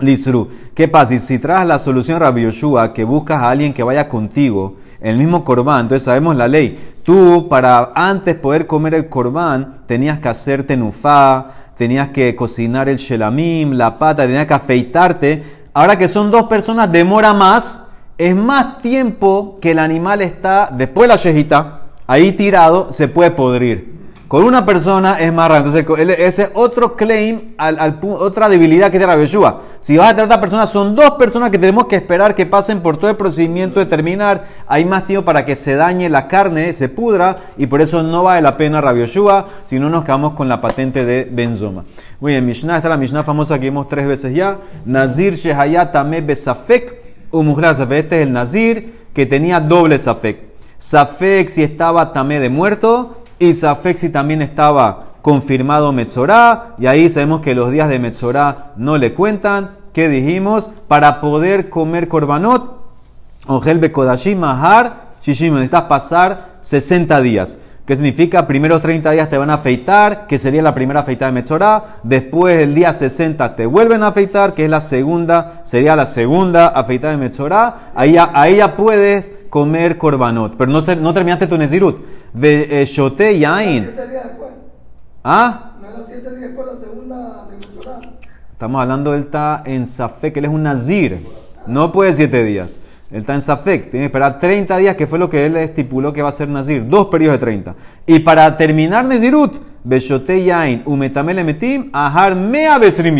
lisru. 0.00 0.48
¿Qué 0.74 0.88
pasa? 0.88 1.18
Si 1.18 1.38
traes 1.38 1.66
la 1.66 1.78
solución 1.78 2.20
Rabbi 2.20 2.42
Yoshua, 2.42 2.92
que 2.92 3.04
buscas 3.04 3.42
a 3.42 3.50
alguien 3.50 3.72
que 3.72 3.82
vaya 3.82 4.08
contigo, 4.08 4.76
el 5.00 5.16
mismo 5.16 5.44
corbán, 5.44 5.82
entonces 5.82 6.04
sabemos 6.04 6.36
la 6.36 6.48
ley. 6.48 6.78
Tú, 7.02 7.48
para 7.48 7.92
antes 7.94 8.34
poder 8.34 8.66
comer 8.66 8.94
el 8.94 9.08
corbán, 9.08 9.82
tenías 9.86 10.18
que 10.18 10.28
hacer 10.28 10.64
tenufá, 10.64 11.52
tenías 11.76 12.08
que 12.08 12.34
cocinar 12.34 12.88
el 12.88 12.96
shelamim, 12.96 13.72
la 13.72 13.98
pata, 13.98 14.26
tenías 14.26 14.46
que 14.46 14.54
afeitarte. 14.54 15.42
Ahora 15.74 15.96
que 15.96 16.08
son 16.08 16.30
dos 16.30 16.44
personas, 16.44 16.90
demora 16.90 17.32
más. 17.34 17.84
Es 18.16 18.34
más 18.34 18.78
tiempo 18.78 19.56
que 19.60 19.70
el 19.70 19.78
animal 19.78 20.22
está, 20.22 20.70
después 20.72 21.04
de 21.04 21.14
la 21.14 21.16
shejita, 21.16 21.82
ahí 22.08 22.32
tirado, 22.32 22.90
se 22.90 23.06
puede 23.06 23.30
podrir. 23.30 23.97
Con 24.28 24.44
una 24.44 24.66
persona 24.66 25.18
es 25.18 25.34
raro. 25.34 25.56
Entonces, 25.56 25.86
ese 26.18 26.42
es 26.42 26.50
otro 26.52 26.96
claim, 26.96 27.54
otra 28.02 28.50
debilidad 28.50 28.90
que 28.90 28.98
tiene 28.98 29.06
la 29.06 29.18
Yeshua. 29.18 29.62
Si 29.80 29.96
vas 29.96 30.12
a 30.12 30.16
tratar 30.16 30.38
personas, 30.38 30.68
son 30.68 30.94
dos 30.94 31.12
personas 31.12 31.50
que 31.50 31.58
tenemos 31.58 31.86
que 31.86 31.96
esperar 31.96 32.34
que 32.34 32.44
pasen 32.44 32.82
por 32.82 32.98
todo 32.98 33.08
el 33.08 33.16
procedimiento 33.16 33.80
de 33.80 33.86
terminar. 33.86 34.44
Hay 34.66 34.84
más 34.84 35.04
tiempo 35.04 35.24
para 35.24 35.46
que 35.46 35.56
se 35.56 35.76
dañe 35.76 36.10
la 36.10 36.28
carne, 36.28 36.74
se 36.74 36.90
pudra, 36.90 37.38
y 37.56 37.68
por 37.68 37.80
eso 37.80 38.02
no 38.02 38.22
vale 38.22 38.42
la 38.42 38.58
pena 38.58 38.82
Rabbi 38.82 39.00
Yoshua, 39.00 39.46
si 39.64 39.78
no 39.78 39.88
nos 39.88 40.04
quedamos 40.04 40.34
con 40.34 40.46
la 40.46 40.60
patente 40.60 41.06
de 41.06 41.26
Benzoma. 41.30 41.84
Muy 42.20 42.32
bien, 42.32 42.44
Mishnah, 42.44 42.76
esta 42.76 42.88
es 42.88 42.90
la 42.90 42.98
Mishnah 42.98 43.24
famosa 43.24 43.58
que 43.58 43.70
vimos 43.70 43.88
tres 43.88 44.06
veces 44.06 44.34
ya. 44.34 44.58
Nazir 44.84 45.36
Shehayat 45.36 45.96
Ame 45.96 46.20
Besafek 46.20 46.94
Umuhra 47.30 47.72
Safek. 47.72 48.04
Este 48.04 48.20
es 48.20 48.26
el 48.26 48.34
Nazir 48.34 48.92
que 49.14 49.24
tenía 49.24 49.58
doble 49.58 49.98
Safek. 49.98 50.48
Safek 50.76 51.48
si 51.48 51.62
estaba 51.62 52.12
Tamé 52.12 52.40
de 52.40 52.50
muerto 52.50 53.24
y 53.38 53.54
Safek 53.54 53.96
si 53.96 54.10
también 54.10 54.42
estaba 54.42 55.12
confirmado 55.22 55.92
Metzorá. 55.92 56.74
Y 56.78 56.86
ahí 56.86 57.08
sabemos 57.08 57.40
que 57.40 57.54
los 57.54 57.70
días 57.70 57.88
de 57.88 57.98
Metzorá 57.98 58.72
no 58.76 58.98
le 58.98 59.14
cuentan. 59.14 59.76
¿Qué 59.92 60.08
dijimos? 60.08 60.70
Para 60.86 61.20
poder 61.20 61.70
comer 61.70 62.08
korbanot, 62.08 62.78
Ongel 63.46 63.78
Bekodashim 63.78 64.38
Mahar 64.38 65.08
Shishim, 65.22 65.54
necesitas 65.54 65.82
pasar 65.82 66.58
60 66.60 67.20
días. 67.20 67.58
¿Qué 67.84 67.96
significa? 67.96 68.46
Primeros 68.46 68.82
30 68.82 69.10
días 69.12 69.30
te 69.30 69.38
van 69.38 69.48
a 69.48 69.54
afeitar, 69.54 70.26
que 70.26 70.36
sería 70.36 70.60
la 70.60 70.74
primera 70.74 71.00
afeitada 71.00 71.30
de 71.30 71.36
Metzorá. 71.36 71.84
Después, 72.02 72.60
el 72.60 72.74
día 72.74 72.92
60, 72.92 73.56
te 73.56 73.64
vuelven 73.64 74.02
a 74.02 74.08
afeitar, 74.08 74.52
que 74.52 74.64
es 74.64 74.70
la 74.70 74.82
segunda, 74.82 75.60
sería 75.62 75.96
la 75.96 76.04
segunda 76.04 76.68
afeitada 76.68 77.12
de 77.12 77.16
Metzorá. 77.16 77.92
Ahí 77.94 78.16
ahí 78.18 78.56
ya 78.56 78.76
puedes 78.76 79.32
comer 79.48 79.96
korbanot. 79.96 80.56
Pero 80.56 80.70
no, 80.70 80.82
no 80.82 81.12
terminaste 81.14 81.46
tu 81.46 81.56
Nezirut. 81.56 82.04
Ve- 82.32 82.82
eh, 82.82 82.84
Shote 82.84 83.38
Yain. 83.38 83.90
¿Ah? 85.24 85.72
No 85.80 85.88
era 85.88 85.98
siete 86.06 86.30
días 86.30 86.40
después 86.42 86.66
la 86.66 86.76
segunda 86.78 87.46
de. 87.50 87.58
Estamos 88.52 88.82
hablando, 88.82 89.14
él 89.14 89.20
está 89.22 89.62
en 89.64 89.86
Safek, 89.86 90.36
él 90.36 90.44
es 90.46 90.50
un 90.50 90.62
Nazir. 90.64 91.24
No 91.66 91.92
puede 91.92 92.12
siete 92.12 92.42
días. 92.44 92.80
Él 93.10 93.18
está 93.18 93.34
en 93.34 93.40
Safek, 93.40 93.82
tiene 93.90 94.00
que 94.00 94.06
esperar 94.06 94.38
30 94.40 94.76
días, 94.78 94.96
que 94.96 95.06
fue 95.06 95.18
lo 95.18 95.30
que 95.30 95.46
él 95.46 95.56
estipuló 95.56 96.12
que 96.12 96.22
va 96.22 96.28
a 96.28 96.32
ser 96.32 96.48
Nazir. 96.48 96.86
Dos 96.88 97.06
periodos 97.06 97.36
de 97.36 97.46
30. 97.46 97.74
Y 98.06 98.18
para 98.20 98.56
terminar 98.56 99.04
Nezirut, 99.06 99.54
Beshote 99.84 100.44
Yain, 100.44 100.82
Umetamel 100.86 101.38
Emetim, 101.38 101.88
Ahar 101.92 102.34
Mea 102.36 102.78
Besrim. 102.78 103.16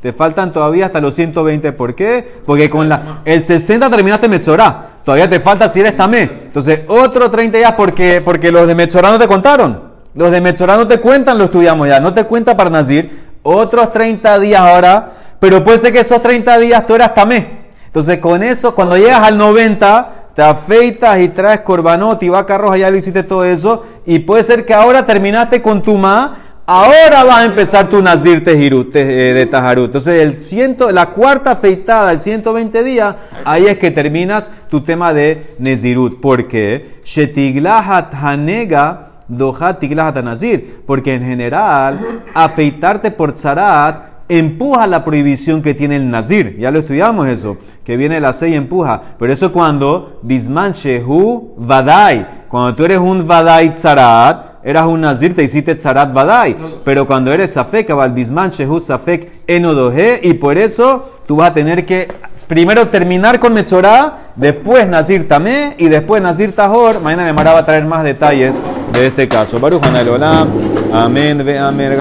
Te 0.00 0.12
faltan 0.12 0.52
todavía 0.52 0.86
hasta 0.86 1.00
los 1.00 1.14
120. 1.14 1.72
¿Por 1.72 1.94
qué? 1.94 2.42
Porque 2.44 2.68
con 2.68 2.88
la, 2.88 3.22
el 3.24 3.42
60 3.42 3.88
terminaste 3.90 4.28
Metzorá. 4.28 4.93
Todavía 5.04 5.28
te 5.28 5.38
falta 5.38 5.68
si 5.68 5.80
eres 5.80 5.96
Tamé. 5.96 6.22
Entonces, 6.22 6.80
otro 6.88 7.30
30 7.30 7.58
días 7.58 7.74
porque, 7.76 8.22
porque 8.24 8.50
los 8.50 8.66
de 8.66 8.74
Metzorá 8.74 9.10
no 9.10 9.18
te 9.18 9.28
contaron. 9.28 9.92
Los 10.14 10.30
de 10.30 10.40
Metzorá 10.40 10.76
no 10.76 10.86
te 10.86 10.98
cuentan, 10.98 11.36
lo 11.36 11.44
estudiamos 11.44 11.88
ya. 11.88 12.00
No 12.00 12.14
te 12.14 12.24
cuenta 12.24 12.56
para 12.56 12.70
Nazir. 12.70 13.34
Otros 13.42 13.90
30 13.90 14.38
días 14.38 14.60
ahora. 14.60 15.12
Pero 15.38 15.62
puede 15.62 15.76
ser 15.76 15.92
que 15.92 16.00
esos 16.00 16.22
30 16.22 16.58
días 16.58 16.86
tú 16.86 16.94
eras 16.94 17.14
Tamé. 17.14 17.64
Entonces, 17.84 18.18
con 18.18 18.42
eso, 18.42 18.74
cuando 18.74 18.96
llegas 18.96 19.20
al 19.20 19.36
90, 19.36 20.30
te 20.34 20.42
afeitas 20.42 21.20
y 21.20 21.28
traes 21.28 21.60
corbanot 21.60 22.22
y 22.22 22.28
vaca 22.28 22.56
roja, 22.58 22.78
ya 22.78 22.90
lo 22.90 22.96
hiciste 22.96 23.22
todo 23.22 23.44
eso. 23.44 23.84
Y 24.06 24.20
puede 24.20 24.42
ser 24.42 24.64
que 24.64 24.72
ahora 24.72 25.04
terminaste 25.04 25.60
con 25.60 25.82
tu 25.82 25.96
ma. 25.96 26.38
Ahora 26.66 27.24
vas 27.24 27.38
a 27.40 27.44
empezar 27.44 27.88
tu 27.88 28.00
Nazir 28.00 28.42
Tejirut, 28.42 28.90
te- 28.90 29.30
eh, 29.30 29.34
de 29.34 29.44
Tajarut. 29.44 29.84
Entonces, 29.86 30.22
el 30.22 30.40
ciento, 30.40 30.90
la 30.92 31.10
cuarta 31.10 31.50
afeitada, 31.50 32.10
el 32.10 32.22
120 32.22 32.82
días, 32.82 33.16
ahí 33.44 33.66
es 33.66 33.76
que 33.78 33.90
terminas 33.90 34.50
tu 34.70 34.80
tema 34.82 35.12
de 35.12 35.56
Nezirut. 35.58 36.20
¿Por 36.22 36.48
qué? 36.48 37.00
Shetiglahat 37.04 38.14
Hanega 38.14 39.08
Dohat 39.28 39.78
Tiglahat 39.78 40.16
Nazir. 40.24 40.82
Porque 40.86 41.12
en 41.12 41.22
general, 41.22 41.98
afeitarte 42.34 43.10
por 43.10 43.32
Tzarat 43.32 44.14
empuja 44.30 44.86
la 44.86 45.04
prohibición 45.04 45.60
que 45.60 45.74
tiene 45.74 45.96
el 45.96 46.08
Nazir. 46.10 46.56
Ya 46.58 46.70
lo 46.70 46.78
estudiamos 46.78 47.28
eso, 47.28 47.58
que 47.84 47.98
viene 47.98 48.20
la 48.20 48.32
6 48.32 48.56
empuja. 48.56 49.02
Pero 49.18 49.30
eso 49.30 49.52
cuando 49.52 50.18
Bisman 50.22 50.72
Shehu 50.72 51.56
Vadai. 51.58 52.44
Cuando 52.48 52.74
tú 52.74 52.86
eres 52.86 52.98
un 52.98 53.26
Vadai 53.26 53.74
Tzarat, 53.74 54.53
eras 54.64 54.86
un 54.86 55.02
Nazir, 55.02 55.34
te 55.34 55.42
hiciste 55.42 55.74
Tzarat 55.74 56.12
Vadai. 56.12 56.56
Pero 56.84 57.06
cuando 57.06 57.32
eres 57.32 57.52
Safek, 57.52 57.90
Abal 57.90 58.12
Bisman 58.12 58.50
Shehu 58.50 58.80
Safek 58.80 59.30
Enodohe, 59.46 60.20
y 60.22 60.34
por 60.34 60.58
eso 60.58 61.10
tú 61.26 61.36
vas 61.36 61.50
a 61.50 61.54
tener 61.54 61.84
que 61.86 62.08
primero 62.48 62.88
terminar 62.88 63.38
con 63.38 63.52
Metzorah, 63.52 64.32
después 64.36 64.88
Nazir 64.88 65.28
Tamé 65.28 65.74
y 65.78 65.88
después 65.88 66.22
Nazir 66.22 66.52
Tahor. 66.52 67.00
Mañana 67.00 67.24
Nemara 67.24 67.52
va 67.52 67.60
a 67.60 67.64
traer 67.64 67.84
más 67.84 68.02
detalles 68.02 68.60
de 68.92 69.06
este 69.06 69.28
caso. 69.28 69.60
Baruch 69.60 69.82
Olam. 69.84 70.48
Amén, 70.92 71.42
ve 71.44 71.58
amén. 71.58 71.92